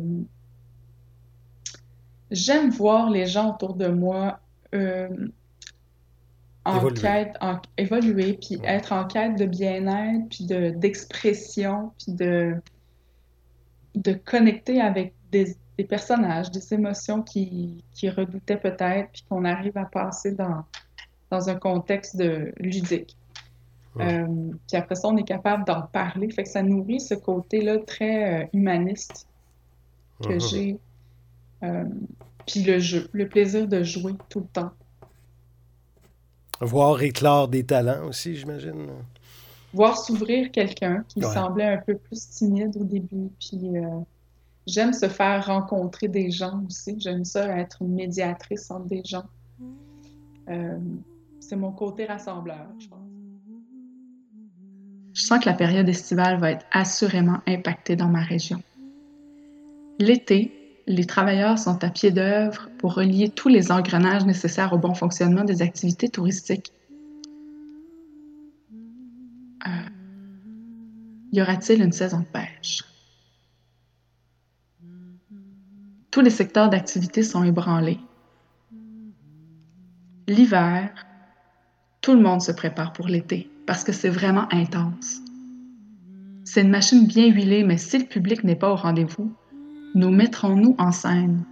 j'aime 2.31 2.69
voir 2.69 3.10
les 3.10 3.25
gens 3.25 3.53
autour 3.53 3.75
de 3.75 3.88
moi 3.88 4.39
euh, 4.75 5.07
en 6.67 6.89
quête, 6.89 7.36
en, 7.41 7.60
évoluer, 7.77 8.34
puis 8.34 8.60
être 8.63 8.91
en 8.91 9.06
quête 9.06 9.38
de 9.38 9.45
bien-être, 9.45 10.27
puis 10.30 10.45
d'expression, 10.45 11.91
puis 11.97 12.13
de, 12.13 12.56
de 13.95 14.13
connecter 14.13 14.82
avec 14.82 15.13
des, 15.32 15.56
personnages, 15.88 16.51
des 16.51 16.73
émotions 16.73 17.21
qui, 17.21 17.84
qui 17.93 18.10
redoutaient 18.10 18.58
peut-être, 18.58 19.12
puis 19.12 19.23
qu'on 19.30 19.45
arrive 19.45 19.77
à 19.77 19.86
passer 19.86 20.32
dans, 20.32 20.63
dans 21.30 21.49
un 21.49 21.56
contexte 21.56 22.17
de 22.17 22.53
ludique. 22.58 23.15
Euh, 23.99 24.51
puis 24.67 24.77
après 24.77 24.95
ça, 24.95 25.08
on 25.08 25.17
est 25.17 25.23
capable 25.23 25.65
d'en 25.65 25.82
parler. 25.82 26.30
Fait 26.30 26.43
que 26.43 26.49
ça 26.49 26.62
nourrit 26.62 26.99
ce 26.99 27.15
côté-là 27.15 27.80
très 27.80 28.43
euh, 28.43 28.47
humaniste 28.53 29.27
que 30.21 30.30
uh-huh. 30.30 30.49
j'ai. 30.49 30.80
Euh, 31.63 31.86
puis 32.45 32.63
le 32.63 32.80
jeu, 32.80 33.10
le 33.12 33.27
plaisir 33.27 33.67
de 33.67 33.84
jouer 33.84 34.13
tout 34.30 34.41
le 34.41 34.47
temps. 34.47 34.71
Voir 36.60 37.02
éclore 37.02 37.48
des 37.48 37.63
talents 37.63 38.08
aussi, 38.08 38.36
j'imagine. 38.36 38.88
Voir 39.74 39.98
s'ouvrir 39.98 40.52
quelqu'un 40.52 41.04
qui 41.08 41.22
semblait 41.22 41.65
un 41.65 41.78
peu 41.78 41.96
plus 41.96 42.30
timide 42.30 42.76
au 42.78 42.84
début. 42.84 43.30
Puis 43.39 43.60
j'aime 44.65 44.93
se 44.93 45.08
faire 45.08 45.46
rencontrer 45.46 46.08
des 46.08 46.32
gens 46.32 46.63
aussi. 46.67 47.00
J'aime 47.00 47.26
ça 47.26 47.46
être 47.58 47.82
une 47.82 47.93
médiatrice 47.93 48.72
entre 48.72 48.88
des 48.88 49.04
gens. 49.04 49.26
Euh, 50.50 50.78
c'est 51.39 51.56
mon 51.56 51.72
côté 51.72 52.06
rassembleur, 52.06 52.67
je 52.80 52.88
pense. 52.88 53.00
Je 55.13 55.24
sens 55.24 55.39
que 55.39 55.50
la 55.50 55.56
période 55.56 55.89
estivale 55.89 56.39
va 56.39 56.52
être 56.52 56.65
assurément 56.72 57.39
impactée 57.48 57.96
dans 57.96 58.08
ma 58.08 58.22
région. 58.22 58.62
L'été, 60.00 60.52
les 60.88 61.06
travailleurs 61.06 61.60
sont 61.60 61.84
à 61.84 61.89
pied 61.89 62.12
d'œuvre 62.12 62.69
pour 62.78 62.95
relier 62.95 63.30
tous 63.30 63.50
les 63.50 63.71
engrenages 63.71 64.26
nécessaires 64.26 64.71
au 64.71 64.78
bon 64.78 64.93
fonctionnement 64.93 65.43
des 65.43 65.62
activités 65.62 66.08
touristiques. 66.08 66.71
Euh, 69.67 69.69
y 71.34 71.41
aura-t-il 71.41 71.84
une 71.84 71.91
saison 71.91 72.19
de 72.19 72.26
pêche? 72.26 72.84
Tous 76.10 76.21
les 76.21 76.30
secteurs 76.30 76.69
d'activité 76.69 77.21
sont 77.21 77.43
ébranlés. 77.43 78.00
L'hiver, 80.28 80.89
tout 82.02 82.13
le 82.13 82.21
monde 82.21 82.41
se 82.41 82.54
prépare 82.54 82.93
pour 82.93 83.08
l'été 83.08 83.50
parce 83.65 83.84
que 83.84 83.91
c'est 83.91 84.10
vraiment 84.10 84.47
intense. 84.54 85.19
C'est 86.45 86.62
une 86.62 86.69
machine 86.69 87.06
bien 87.06 87.28
huilée, 87.28 87.65
mais 87.65 87.78
si 87.78 87.97
le 87.97 88.06
public 88.06 88.45
n'est 88.45 88.56
pas 88.56 88.71
au 88.71 88.76
rendez-vous, 88.78 89.36
nous 89.95 90.12
mettrons-nous 90.12 90.76
en 90.78 90.91
scène? 90.91 91.43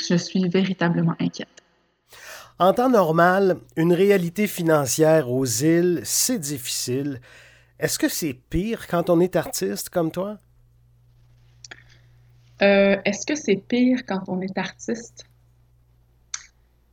Je 0.00 0.14
suis 0.14 0.48
véritablement 0.48 1.16
inquiète. 1.18 1.62
En 2.58 2.72
temps 2.72 2.90
normal, 2.90 3.58
une 3.76 3.92
réalité 3.92 4.46
financière 4.46 5.30
aux 5.30 5.46
îles, 5.46 6.00
c'est 6.04 6.38
difficile. 6.38 7.20
Est-ce 7.78 7.98
que 7.98 8.08
c'est 8.08 8.34
pire 8.34 8.88
quand 8.88 9.10
on 9.10 9.20
est 9.20 9.36
artiste 9.36 9.90
comme 9.90 10.10
toi? 10.10 10.38
Euh, 12.62 12.96
Est-ce 13.04 13.24
que 13.26 13.36
c'est 13.36 13.56
pire 13.56 14.04
quand 14.06 14.28
on 14.28 14.40
est 14.40 14.58
artiste? 14.58 15.24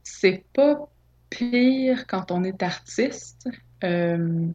C'est 0.03 0.45
pas 0.53 0.87
pire 1.29 2.05
quand 2.07 2.31
on 2.31 2.43
est 2.43 2.61
artiste. 2.61 3.49
Euh, 3.83 4.47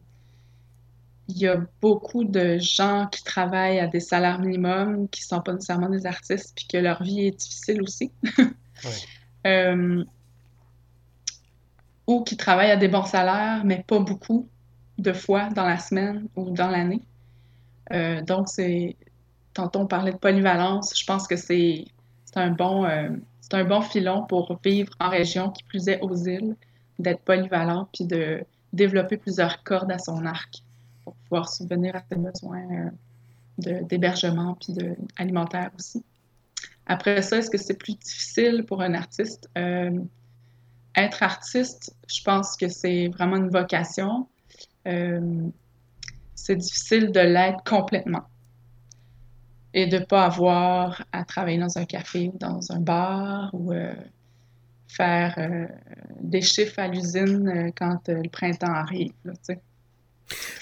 il 1.31 1.41
y 1.41 1.47
a 1.47 1.57
beaucoup 1.81 2.23
de 2.23 2.57
gens 2.59 3.07
qui 3.07 3.23
travaillent 3.23 3.79
à 3.79 3.87
des 3.87 3.99
salaires 3.99 4.39
minimums, 4.39 5.07
qui 5.09 5.23
sont 5.23 5.41
pas 5.41 5.53
nécessairement 5.53 5.89
des 5.89 6.05
artistes, 6.05 6.53
puis 6.55 6.67
que 6.67 6.77
leur 6.77 7.01
vie 7.03 7.27
est 7.27 7.39
difficile 7.39 7.81
aussi. 7.81 8.11
euh, 9.47 10.03
ou 12.07 12.23
qui 12.23 12.35
travaillent 12.35 12.71
à 12.71 12.75
des 12.75 12.89
bons 12.89 13.05
salaires, 13.05 13.63
mais 13.63 13.83
pas 13.87 13.99
beaucoup 13.99 14.47
de 14.97 15.13
fois 15.13 15.49
dans 15.49 15.65
la 15.65 15.77
semaine 15.77 16.27
ou 16.35 16.49
dans 16.49 16.69
l'année. 16.69 17.01
Euh, 17.93 18.21
donc, 18.21 18.49
c'est. 18.49 18.95
Tantôt, 19.53 19.79
on 19.79 19.87
parlait 19.87 20.13
de 20.13 20.17
polyvalence. 20.17 20.97
Je 20.97 21.05
pense 21.05 21.27
que 21.27 21.35
c'est 21.35 21.85
un, 22.35 22.51
bon, 22.51 22.85
euh, 22.85 23.09
c'est 23.41 23.53
un 23.53 23.65
bon 23.65 23.81
filon 23.81 24.25
pour 24.25 24.59
vivre 24.63 24.93
en 24.99 25.09
région, 25.09 25.49
qui 25.49 25.63
plus 25.63 25.87
est 25.89 25.99
aux 26.01 26.15
îles, 26.15 26.55
d'être 26.99 27.21
polyvalent 27.21 27.89
puis 27.93 28.05
de 28.05 28.43
développer 28.71 29.17
plusieurs 29.17 29.63
cordes 29.63 29.91
à 29.91 29.99
son 29.99 30.25
arc 30.25 30.63
pour 31.11 31.17
pouvoir 31.29 31.49
subvenir 31.49 31.95
à 31.95 32.01
ses 32.09 32.15
besoins 32.15 32.91
euh, 33.67 33.81
d'hébergement 33.83 34.55
puis 34.55 34.73
de, 34.73 34.95
alimentaire 35.17 35.71
aussi. 35.77 36.03
Après 36.85 37.21
ça, 37.21 37.37
est-ce 37.37 37.49
que 37.49 37.57
c'est 37.57 37.77
plus 37.77 37.95
difficile 37.95 38.65
pour 38.65 38.81
un 38.81 38.93
artiste? 38.93 39.49
Euh, 39.57 39.99
être 40.95 41.23
artiste, 41.23 41.95
je 42.07 42.23
pense 42.23 42.57
que 42.57 42.67
c'est 42.67 43.07
vraiment 43.09 43.37
une 43.37 43.49
vocation. 43.49 44.27
Euh, 44.87 45.49
c'est 46.35 46.55
difficile 46.55 47.11
de 47.11 47.19
l'être 47.19 47.63
complètement 47.63 48.23
et 49.73 49.87
de 49.87 49.99
ne 49.99 50.03
pas 50.03 50.25
avoir 50.25 51.05
à 51.11 51.23
travailler 51.23 51.59
dans 51.59 51.77
un 51.77 51.85
café 51.85 52.31
ou 52.33 52.37
dans 52.37 52.71
un 52.71 52.79
bar 52.79 53.51
ou 53.53 53.71
faire 54.87 55.69
des 56.19 56.41
chiffres 56.41 56.79
à 56.79 56.89
l'usine 56.89 57.71
quand 57.77 58.09
le 58.09 58.27
printemps 58.27 58.73
arrive. 58.73 59.13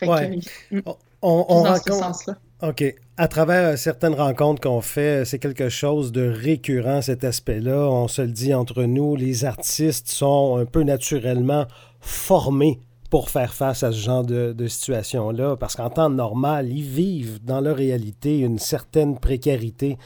Ouais. 0.01 0.39
que, 0.71 0.77
on, 1.21 1.45
on 1.49 1.63
dans 1.63 1.69
rencontre... 1.69 1.93
ce 1.93 1.99
sens-là. 1.99 2.37
OK. 2.61 2.83
À 3.17 3.27
travers 3.27 3.77
certaines 3.77 4.15
rencontres 4.15 4.61
qu'on 4.61 4.81
fait, 4.81 5.25
c'est 5.25 5.39
quelque 5.39 5.69
chose 5.69 6.11
de 6.11 6.27
récurrent, 6.29 7.01
cet 7.01 7.23
aspect-là. 7.23 7.89
On 7.89 8.07
se 8.07 8.21
le 8.21 8.31
dit 8.31 8.53
entre 8.53 8.83
nous, 8.83 9.15
les 9.15 9.45
artistes 9.45 10.09
sont 10.09 10.57
un 10.57 10.65
peu 10.65 10.83
naturellement 10.83 11.65
formés 12.01 12.79
pour 13.09 13.29
faire 13.29 13.53
face 13.53 13.83
à 13.83 13.91
ce 13.91 13.97
genre 13.97 14.23
de, 14.23 14.53
de 14.53 14.67
situation-là, 14.67 15.55
parce 15.57 15.75
qu'en 15.75 15.89
temps 15.89 16.09
normal, 16.09 16.69
ils 16.69 16.83
vivent 16.83 17.43
dans 17.43 17.59
leur 17.59 17.75
réalité 17.75 18.39
une 18.39 18.59
certaine 18.59 19.17
précarité. 19.17 19.97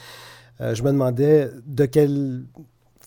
Euh, 0.61 0.73
je 0.73 0.83
me 0.83 0.91
demandais 0.91 1.49
de 1.65 1.85
quelle 1.85 2.43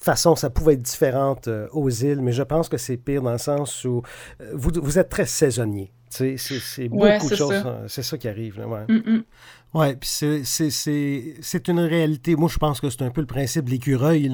façon 0.07 0.35
ça 0.35 0.49
pouvait 0.49 0.73
être 0.73 0.81
différente 0.81 1.47
euh, 1.47 1.67
aux 1.71 1.89
îles, 1.89 2.21
mais 2.21 2.31
je 2.31 2.43
pense 2.43 2.67
que 2.69 2.77
c'est 2.77 2.97
pire 2.97 3.21
dans 3.21 3.31
le 3.31 3.37
sens 3.37 3.85
où 3.85 4.01
euh, 4.41 4.51
vous, 4.53 4.71
vous 4.81 4.97
êtes 4.99 5.09
très 5.09 5.25
saisonnier. 5.25 5.91
C'est 6.09 6.87
beaucoup 6.89 7.03
Ouais, 7.03 7.19
de 7.19 7.35
choses. 7.35 7.51
ça. 7.51 7.67
euh, 7.67 7.85
C'est 7.87 8.01
ça 8.01 8.17
qui 8.17 8.27
arrive. 8.29 8.57
Là, 8.59 8.67
ouais. 8.67 8.85
Mm, 8.87 9.11
mm. 9.17 9.23
Oui, 9.73 9.95
puis 9.97 10.09
c'est- 10.09 10.43
c'est- 10.45 10.69
c'est 10.69 11.35
c'est 11.41 11.67
une 11.67 11.81
réalité. 11.81 12.35
Moi, 12.37 12.49
je 12.49 12.57
pense 12.57 12.79
que 12.79 12.89
c'est 12.89 13.01
un 13.03 13.09
peu 13.11 13.19
le 13.21 13.27
principe 13.27 13.65
de 13.65 13.71
l'écureuil. 13.71 14.31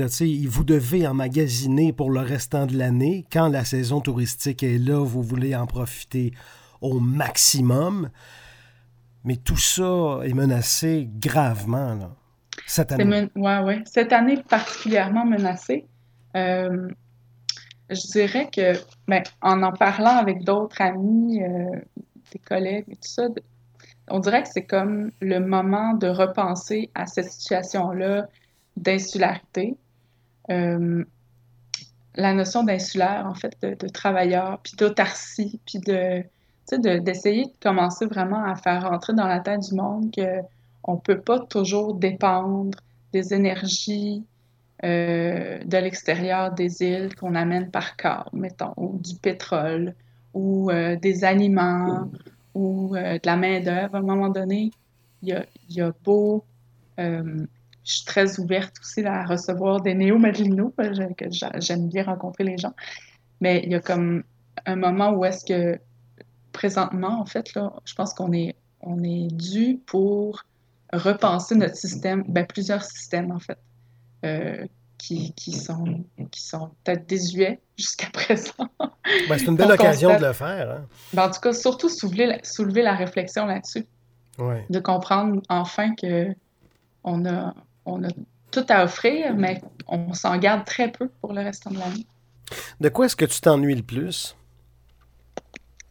Vous 0.48 0.64
devez 0.64 1.08
emmagasiner 1.08 1.92
pour 1.92 2.12
le 2.12 2.20
restant 2.22 2.68
de 2.68 2.78
l'année. 2.78 3.26
Quand 3.34 3.48
la 3.50 3.66
saison 3.66 4.00
touristique 4.02 4.62
est 4.64 4.78
là, 4.78 5.04
vous 5.04 5.24
voulez 5.24 5.56
en 5.56 5.66
profiter 5.66 6.32
au 6.82 7.00
maximum. 7.00 8.10
Mais 9.26 9.38
tout 9.38 9.58
ça 9.58 10.20
est 10.24 10.34
menacé 10.34 11.10
gravement 11.20 11.96
là, 11.96 12.16
cette 12.66 12.92
année. 12.92 13.04
men- 13.06 13.30
ouais, 13.36 13.60
ouais. 13.60 13.84
Cette 13.86 14.13
année 14.13 14.42
particulièrement 14.50 15.26
menacée. 15.26 15.86
Euh, 16.36 16.89
je 17.89 18.12
dirais 18.12 18.50
que, 18.56 18.74
ben, 19.08 19.22
en 19.42 19.62
en 19.63 19.72
parlant 19.72 20.16
avec 20.18 20.44
d'autres 20.44 20.82
amis, 20.82 21.44
euh, 21.44 21.80
des 22.32 22.39
collègues 22.39 22.86
et 22.89 22.96
tout 22.96 23.10
ça, 23.10 23.28
on 24.10 24.20
dirait 24.20 24.44
que 24.44 24.50
c'est 24.50 24.66
comme 24.66 25.12
le 25.22 25.39
moment 25.39 25.94
de 25.94 26.08
repenser 26.08 26.89
à 26.96 27.06
cette 27.06 27.32
situation-là 27.32 28.28
d'insularité. 28.78 29.76
Euh, 30.50 31.04
la 32.16 32.34
notion 32.34 32.63
d'insulaire, 32.63 33.26
en 33.28 33.34
fait, 33.36 33.56
de, 33.62 33.76
de 33.76 33.88
travailleur, 33.88 34.60
puis 34.63 34.74
d'autarcie, 34.78 35.60
puis 35.66 35.80
de, 35.80 36.24
sais, 36.66 36.80
de- 36.80 37.00
d'essayer 37.00 37.46
de 37.46 37.54
commencer 37.62 38.06
vraiment 38.06 38.44
à 38.44 38.56
faire 38.56 38.89
rentrer 38.89 39.13
dans 39.13 39.28
la 39.28 39.39
tête 39.39 39.62
du 39.62 39.76
monde 39.76 40.12
que 40.16 40.42
on 40.84 40.98
peut 40.98 41.22
pas 41.22 41.39
toujours 41.39 41.96
dépendre 41.96 42.78
des 43.13 43.34
énergies 43.34 44.26
euh, 44.84 45.63
de 45.63 45.78
l'extérieur 45.78 46.54
des 46.54 46.82
îles 46.84 47.15
qu'on 47.15 47.36
amène 47.36 47.72
par 47.72 47.96
câble, 47.96 48.30
mettons, 48.34 48.74
ou 48.78 49.00
du 49.00 49.15
pétrole, 49.17 49.96
ou 50.34 50.69
euh, 50.72 50.96
des 50.98 51.24
aliments, 51.24 52.10
ou 52.54 52.96
euh, 52.96 53.13
de 53.15 53.22
la 53.26 53.38
main-d'œuvre. 53.38 53.96
À 53.96 54.00
un 54.00 54.02
moment 54.02 54.30
donné, 54.30 54.72
il 55.22 55.30
y 55.30 55.34
a, 55.34 55.46
y 55.69 55.82
beau. 56.04 56.43
je 56.98 57.46
suis 57.84 58.06
très 58.06 58.39
ouverte 58.39 58.76
aussi 58.82 59.06
à 59.06 59.26
recevoir 59.26 59.82
des 59.82 59.93
néo-madelinos, 59.96 60.74
que 60.78 61.13
que 61.13 61.32
j'a- 61.32 61.60
j'aime 61.60 61.88
bien 61.89 62.04
rencontrer 62.04 62.43
les 62.43 62.58
gens. 62.58 62.74
Mais 63.41 63.62
il 63.65 63.72
y 63.72 63.76
a 63.76 63.82
comme 63.82 64.24
un 64.65 64.76
moment 64.76 65.12
où 65.13 65.26
est-ce 65.26 65.46
que, 65.46 65.80
présentement, 66.52 67.19
en 67.22 67.26
fait, 67.26 67.54
là, 67.56 67.74
je 67.86 67.96
pense 67.96 68.13
qu'on 68.13 68.34
est, 68.34 68.56
on 68.82 69.04
est 69.04 69.28
dû 69.34 69.80
pour 69.86 70.43
repenser 70.93 71.56
notre 71.56 71.75
système, 71.75 72.23
ben, 72.27 72.45
plusieurs 72.45 72.84
systèmes, 72.84 73.32
en 73.32 73.39
fait, 73.39 73.58
euh, 74.25 74.65
qui, 74.97 75.34
qui 75.34 75.51
sont, 75.51 76.06
qui 76.32 76.41
sont 76.41 76.71
peut-être 76.84 77.06
désuets 77.08 77.60
jusqu'à 77.77 78.08
présent. 78.12 78.53
Ben, 78.79 79.38
c'est 79.38 79.45
une 79.45 79.56
belle 79.58 79.67
on 79.71 79.73
occasion 79.73 80.10
constate- 80.10 80.21
de 80.21 80.25
le 80.27 80.34
faire. 80.34 80.71
Hein? 80.71 80.86
Ben, 81.13 81.27
en 81.27 81.32
tout 81.32 81.39
cas, 81.41 81.53
surtout 81.53 81.89
soulever 81.89 82.25
la, 82.27 82.43
soulever 82.43 82.82
la 82.84 82.95
réflexion 82.95 83.45
là-dessus, 83.45 83.86
Ouais. 84.39 84.65
de 84.69 84.79
comprendre 84.79 85.41
enfin 85.49 85.93
que 85.95 86.34
on 87.03 87.25
a, 87.25 87.53
on 87.86 88.03
a 88.03 88.08
tout 88.49 88.65
à 88.69 88.84
offrir, 88.86 89.36
mais 89.36 89.62
on 89.88 90.13
s'en 90.13 90.38
garde 90.38 90.65
très 90.65 90.91
peu 90.91 91.10
pour 91.21 91.34
le 91.34 91.41
restant 91.41 91.69
de 91.71 91.77
l'année. 91.79 92.08
De 92.79 92.89
quoi 92.89 93.06
est-ce 93.06 93.15
que 93.15 93.25
tu 93.25 93.41
t'ennuies 93.41 93.75
le 93.75 93.84
plus? 93.84 94.36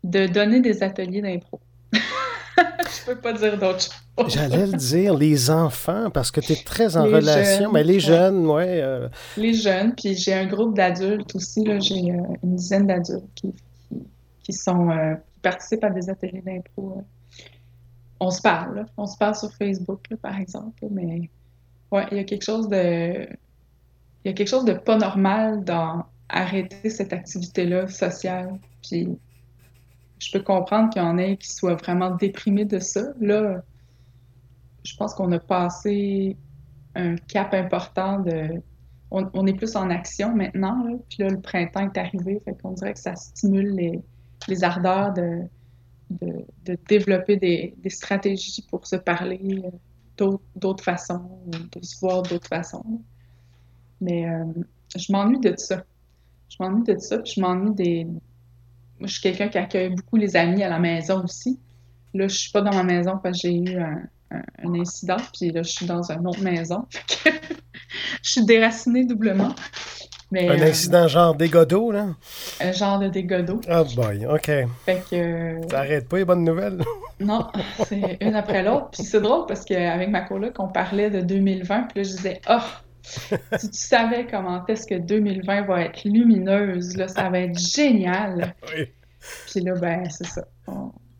de 0.03 0.27
donner 0.27 0.62
des 0.62 0.83
ateliers 0.83 1.21
d'impro. 1.21 1.60
Je 1.93 3.05
peux 3.05 3.19
pas 3.19 3.33
dire 3.33 3.57
d'autre 3.60 3.81
chose. 3.81 4.33
J'allais 4.33 4.65
le 4.67 4.73
dire, 4.73 5.13
les 5.15 5.49
enfants, 5.51 6.10
parce 6.10 6.31
que 6.31 6.39
tu 6.41 6.53
es 6.53 6.63
très 6.63 6.97
en 6.97 7.05
Les 7.05 7.15
relation. 7.15 7.63
jeunes, 7.65 7.71
Mais 7.73 7.83
les 7.83 7.93
ouais. 7.95 7.99
jeunes, 7.99 8.47
ouais. 8.47 8.81
euh, 8.81 9.10
Les 9.36 9.53
jeunes, 9.53 9.93
puis 9.95 10.15
j'ai 10.15 10.33
un 10.33 10.45
groupe 10.47 10.75
d'adultes 10.75 11.36
aussi, 11.36 11.63
là, 11.63 11.79
j'ai 11.79 12.12
euh, 12.12 12.21
une 12.43 12.55
dizaine 12.55 12.88
d'adultes 12.88 13.27
qui, 13.36 13.51
qui, 13.51 13.97
qui 14.43 14.53
sont, 14.53 14.89
euh, 14.89 15.15
qui 15.33 15.39
participent 15.41 15.83
à 15.83 15.89
des 15.89 16.10
ateliers 16.10 16.41
d'impro. 16.45 16.95
euh. 16.97 17.01
On 18.19 18.31
se 18.31 18.41
parle, 18.41 18.75
là. 18.77 18.86
on 18.97 19.05
se 19.05 19.17
parle 19.17 19.36
sur 19.36 19.51
Facebook, 19.53 20.01
là, 20.10 20.17
par 20.17 20.39
exemple, 20.39 20.83
mais 20.89 21.29
ouais, 21.91 22.05
il 22.12 22.17
y 22.17 22.19
a 22.19 22.23
quelque 22.23 22.43
chose 22.45 22.67
de, 22.69 23.27
il 24.28 24.32
y 24.32 24.34
a 24.34 24.36
quelque 24.36 24.50
chose 24.50 24.66
de 24.66 24.74
pas 24.74 24.98
normal 24.98 25.63
dans 25.63 26.04
arrêter 26.28 26.90
cette 26.90 27.13
activité-là 27.13 27.88
sociale, 27.88 28.60
puis 28.84 29.08
je 30.20 30.32
peux 30.34 30.44
comprendre 30.44 30.90
qu'il 30.90 31.02
y 31.02 31.06
en 31.06 31.18
ait 31.18 31.38
qui 31.38 31.50
soient 31.50 31.76
vraiment 31.76 32.13
déprimés 32.13 32.66
de 32.66 32.80
ça. 32.80 33.04
Là, 33.22 33.63
je 34.84 34.98
pense 34.98 35.13
qu'on 35.13 35.32
a 35.32 35.40
passé 35.40 36.36
un 36.96 37.16
cap 37.16 37.54
important 37.54 38.20
de 38.20 38.62
on, 39.12 39.48
est 39.48 39.54
plus 39.54 39.78
en 39.78 39.90
action 39.90 40.36
maintenant. 40.36 41.00
Puis 41.08 41.24
là, 41.24 41.30
le 41.30 41.40
printemps 41.40 41.90
est 41.90 41.98
arrivé, 41.98 42.42
fait 42.44 42.62
qu'on 42.62 42.74
dirait 42.74 42.96
que 42.96 43.00
ça 43.00 43.16
stimule 43.16 43.76
les, 43.76 44.02
les 44.50 44.63
ardeurs 44.66 45.13
de, 45.13 45.44
de, 46.10 46.78
développer 46.90 47.38
des, 47.38 47.76
des, 47.78 47.90
stratégies 47.90 48.66
pour 48.70 48.86
se 48.88 48.98
parler 48.98 49.63
euh, 50.20 50.38
d'autres 50.58 50.84
façons, 50.84 51.40
de 51.48 51.82
se 51.82 51.98
voir 52.02 52.24
d'autres 52.24 52.50
façons. 52.50 53.02
Mais 54.01 54.27
euh, 54.29 54.45
je 54.95 55.12
m'ennuie 55.12 55.39
de 55.39 55.53
ça. 55.57 55.83
Je 56.49 56.57
m'ennuie 56.60 56.83
de 56.83 56.97
ça, 56.97 57.17
puis 57.19 57.33
je 57.36 57.41
m'ennuie 57.41 57.73
des. 57.73 58.05
Moi, 58.05 59.07
je 59.07 59.13
suis 59.13 59.21
quelqu'un 59.21 59.47
qui 59.47 59.57
accueille 59.57 59.89
beaucoup 59.89 60.15
les 60.15 60.36
amis 60.36 60.63
à 60.63 60.69
la 60.69 60.79
maison 60.79 61.23
aussi. 61.23 61.60
Là, 62.13 62.27
je 62.27 62.36
suis 62.36 62.51
pas 62.51 62.62
dans 62.62 62.73
ma 62.73 62.83
maison 62.83 63.19
parce 63.21 63.41
que 63.41 63.47
j'ai 63.47 63.55
eu 63.55 63.77
un, 63.77 64.01
un, 64.31 64.73
incident, 64.73 65.17
puis 65.33 65.51
là, 65.51 65.62
je 65.62 65.71
suis 65.71 65.86
dans 65.86 66.12
une 66.12 66.27
autre 66.27 66.41
maison. 66.41 66.86
je 68.23 68.31
suis 68.31 68.45
déracinée 68.45 69.05
doublement. 69.05 69.53
Mais, 70.29 70.49
un 70.49 70.60
euh, 70.60 70.69
incident 70.69 71.07
genre 71.07 71.36
dégâts 71.36 71.65
d'eau, 71.65 71.91
là? 71.91 72.07
Un 72.60 72.71
genre 72.73 72.99
de 72.99 73.07
dégâts 73.07 73.45
d'eau. 73.45 73.62
Oh 73.69 73.83
boy, 73.95 74.25
OK. 74.25 74.51
Fait 74.86 75.03
que... 75.10 75.62
Ça 75.69 75.79
arrête 75.79 76.10
pas 76.10 76.17
les 76.17 76.25
bonnes 76.25 76.43
nouvelles? 76.43 76.81
non, 77.19 77.47
c'est 77.86 78.17
une 78.19 78.36
après 78.36 78.62
l'autre. 78.62 78.89
Puis 78.91 79.03
c'est 79.03 79.21
drôle 79.21 79.45
parce 79.47 79.63
qu'avec 79.63 80.10
ma 80.10 80.21
coloc, 80.21 80.55
on 80.60 80.67
parlait 80.67 81.10
de 81.10 81.21
2020, 81.21 81.83
puis 81.83 82.01
là, 82.01 82.10
je 82.10 82.15
disais, 82.15 82.41
oh, 82.49 82.60
si 83.58 83.70
tu 83.70 83.78
savais 83.78 84.28
comment 84.30 84.65
est-ce 84.67 84.88
que 84.88 84.96
2020 84.96 85.62
va 85.63 85.82
être 85.82 86.04
lumineuse, 86.04 86.96
là, 86.98 87.08
ça 87.08 87.30
va 87.30 87.39
être 87.39 87.58
génial. 87.58 88.54
oui. 88.76 88.88
Puis 89.50 89.62
là, 89.62 89.74
ben, 89.76 90.10
c'est 90.10 90.28
ça. 90.28 90.48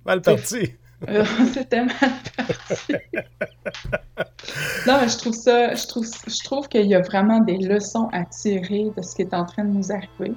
Mal 0.06 0.22
parti. 0.22 0.74
C'était 1.54 1.86
mal 1.86 1.96
parti. 2.36 2.94
non, 4.88 5.00
mais 5.02 5.10
je 5.10 5.18
trouve 5.18 5.34
ça, 5.34 5.76
je 5.76 5.88
trouve, 5.88 6.06
je 6.06 6.44
trouve 6.44 6.68
qu'il 6.68 6.88
y 6.88 6.96
a 6.96 7.02
vraiment 7.02 7.40
des 7.40 7.58
leçons 7.58 8.10
à 8.12 8.26
tirer 8.26 8.88
de 8.96 9.02
ce 9.02 9.16
qui 9.16 9.22
est 9.22 9.34
en 9.34 9.46
train 9.46 9.64
de 9.64 9.72
nous 9.72 9.92
arriver. 9.92 10.34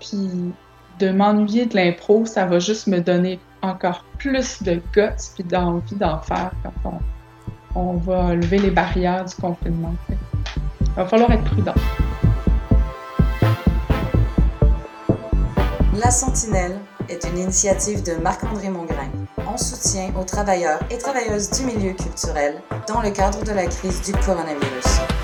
Puis 0.00 0.52
de 0.98 1.10
m'ennuyer 1.10 1.66
de 1.66 1.76
l'impro, 1.76 2.24
ça 2.24 2.46
va 2.46 2.58
juste 2.58 2.86
me 2.86 3.00
donner 3.00 3.38
encore 3.62 4.04
plus 4.18 4.62
de 4.62 4.80
guts 4.92 5.30
puis 5.34 5.44
d'envie 5.44 5.96
d'en 5.96 6.20
faire 6.20 6.52
quand 6.62 7.00
on, 7.74 7.80
on, 7.80 7.94
va 7.94 8.34
lever 8.34 8.58
les 8.58 8.70
barrières 8.70 9.24
du 9.24 9.34
confinement. 9.34 9.94
Il 10.96 11.02
va 11.02 11.06
falloir 11.06 11.32
être 11.32 11.42
prudent. 11.42 11.74
La 15.92 16.10
Sentinelle 16.12 16.78
est 17.08 17.26
une 17.28 17.38
initiative 17.38 18.04
de 18.04 18.14
Marc-André 18.14 18.68
Mongrain 18.68 19.10
en 19.44 19.56
soutien 19.56 20.12
aux 20.16 20.22
travailleurs 20.22 20.78
et 20.90 20.98
travailleuses 20.98 21.50
du 21.50 21.64
milieu 21.64 21.94
culturel 21.94 22.62
dans 22.86 23.00
le 23.00 23.10
cadre 23.10 23.42
de 23.42 23.50
la 23.50 23.66
crise 23.66 24.02
du 24.02 24.12
coronavirus. 24.12 25.23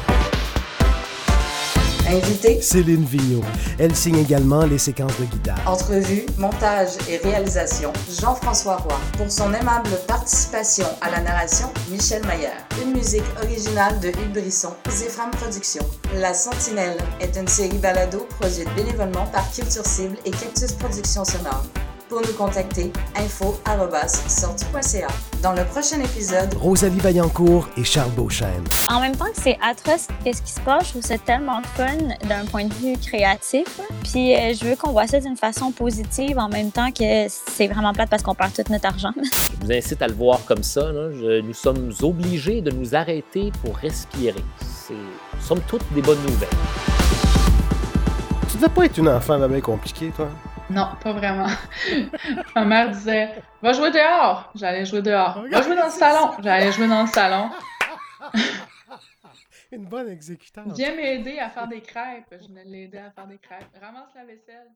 Invité 2.10 2.60
Céline 2.60 3.04
Vigneault. 3.04 3.44
Elle 3.78 3.94
signe 3.94 4.18
également 4.18 4.64
les 4.66 4.78
séquences 4.78 5.16
de 5.20 5.26
guitare. 5.26 5.60
Entrevue, 5.64 6.26
montage 6.38 6.94
et 7.08 7.18
réalisation 7.18 7.92
Jean-François 8.20 8.78
Roy. 8.78 8.98
Pour 9.16 9.30
son 9.30 9.54
aimable 9.54 9.90
participation 10.08 10.86
à 11.02 11.10
la 11.12 11.20
narration, 11.20 11.68
Michel 11.88 12.26
Mayer. 12.26 12.48
Une 12.82 12.94
musique 12.94 13.22
originale 13.40 14.00
de 14.00 14.08
Hugues 14.08 14.32
Brisson, 14.32 14.72
Zéphram 14.88 15.30
Productions. 15.30 15.86
La 16.16 16.34
Sentinelle 16.34 16.98
est 17.20 17.36
une 17.36 17.46
série 17.46 17.78
balado 17.78 18.26
produite 18.40 18.74
bénévolement 18.74 19.26
par 19.26 19.48
Culture 19.52 19.86
Cible 19.86 20.16
et 20.24 20.32
Cactus 20.32 20.72
Productions 20.72 21.24
Sonores 21.24 21.66
pour 22.10 22.20
nous 22.20 22.32
contacter 22.32 22.92
info.sortie.ca. 23.14 25.06
Dans 25.42 25.52
le 25.52 25.64
prochain 25.64 26.00
épisode, 26.00 26.52
Rosalie 26.54 26.98
Vaillancourt 26.98 27.68
et 27.76 27.84
Charles 27.84 28.10
Beauchesne. 28.10 28.64
En 28.90 29.00
même 29.00 29.14
temps 29.14 29.26
que 29.26 29.40
c'est 29.40 29.56
atroce, 29.62 30.08
qu'est-ce 30.24 30.42
qui 30.42 30.50
se 30.50 30.60
passe? 30.60 30.86
Je 30.86 30.90
trouve 30.90 31.02
ça 31.02 31.16
tellement 31.18 31.62
fun 31.76 31.96
d'un 32.28 32.44
point 32.46 32.64
de 32.64 32.74
vue 32.74 32.98
créatif. 32.98 33.80
Puis 34.02 34.34
euh, 34.34 34.52
je 34.54 34.64
veux 34.64 34.74
qu'on 34.74 34.90
voit 34.90 35.06
ça 35.06 35.20
d'une 35.20 35.36
façon 35.36 35.70
positive 35.70 36.36
en 36.38 36.48
même 36.48 36.72
temps 36.72 36.90
que 36.90 37.28
c'est 37.28 37.68
vraiment 37.68 37.92
plate 37.92 38.10
parce 38.10 38.24
qu'on 38.24 38.34
perd 38.34 38.52
tout 38.52 38.64
notre 38.70 38.86
argent. 38.86 39.12
Je 39.60 39.66
vous 39.66 39.72
incite 39.72 40.02
à 40.02 40.08
le 40.08 40.14
voir 40.14 40.40
comme 40.46 40.64
ça. 40.64 40.90
nous 40.92 41.54
sommes 41.54 41.92
obligés 42.02 42.60
de 42.60 42.72
nous 42.72 42.96
arrêter 42.96 43.52
pour 43.62 43.76
respirer. 43.76 44.42
C'est, 44.60 44.94
somme 45.40 45.60
toutes 45.68 45.84
des 45.92 46.02
bonnes 46.02 46.22
nouvelles. 46.22 46.48
Tu 48.50 48.56
devais 48.56 48.68
pas 48.68 48.84
être 48.86 48.98
une 48.98 49.08
enfant 49.08 49.38
bien 49.48 49.60
compliquée, 49.60 50.10
toi? 50.16 50.28
Non, 50.70 50.88
pas 51.02 51.12
vraiment. 51.12 51.48
Ma 52.54 52.64
mère 52.64 52.90
disait 52.90 53.42
Va 53.60 53.72
jouer 53.72 53.90
dehors. 53.90 54.50
J'allais 54.54 54.84
jouer 54.84 55.02
dehors. 55.02 55.42
Va 55.50 55.62
jouer 55.62 55.76
dans 55.76 55.86
le 55.86 55.90
salon. 55.90 56.30
J'allais 56.40 56.70
jouer 56.72 56.86
dans 56.86 57.02
le 57.02 57.08
salon. 57.08 57.50
Une 59.72 59.86
bonne 59.86 60.08
exécutante. 60.08 60.72
Viens 60.76 60.94
m'aider 60.94 61.38
à 61.38 61.48
faire 61.48 61.68
des 61.68 61.80
crêpes. 61.80 62.32
Je 62.32 62.68
l'aider 62.68 62.98
à 62.98 63.10
faire 63.10 63.26
des 63.26 63.38
crêpes. 63.38 63.66
Ramasse 63.80 64.14
la 64.14 64.24
vaisselle. 64.24 64.68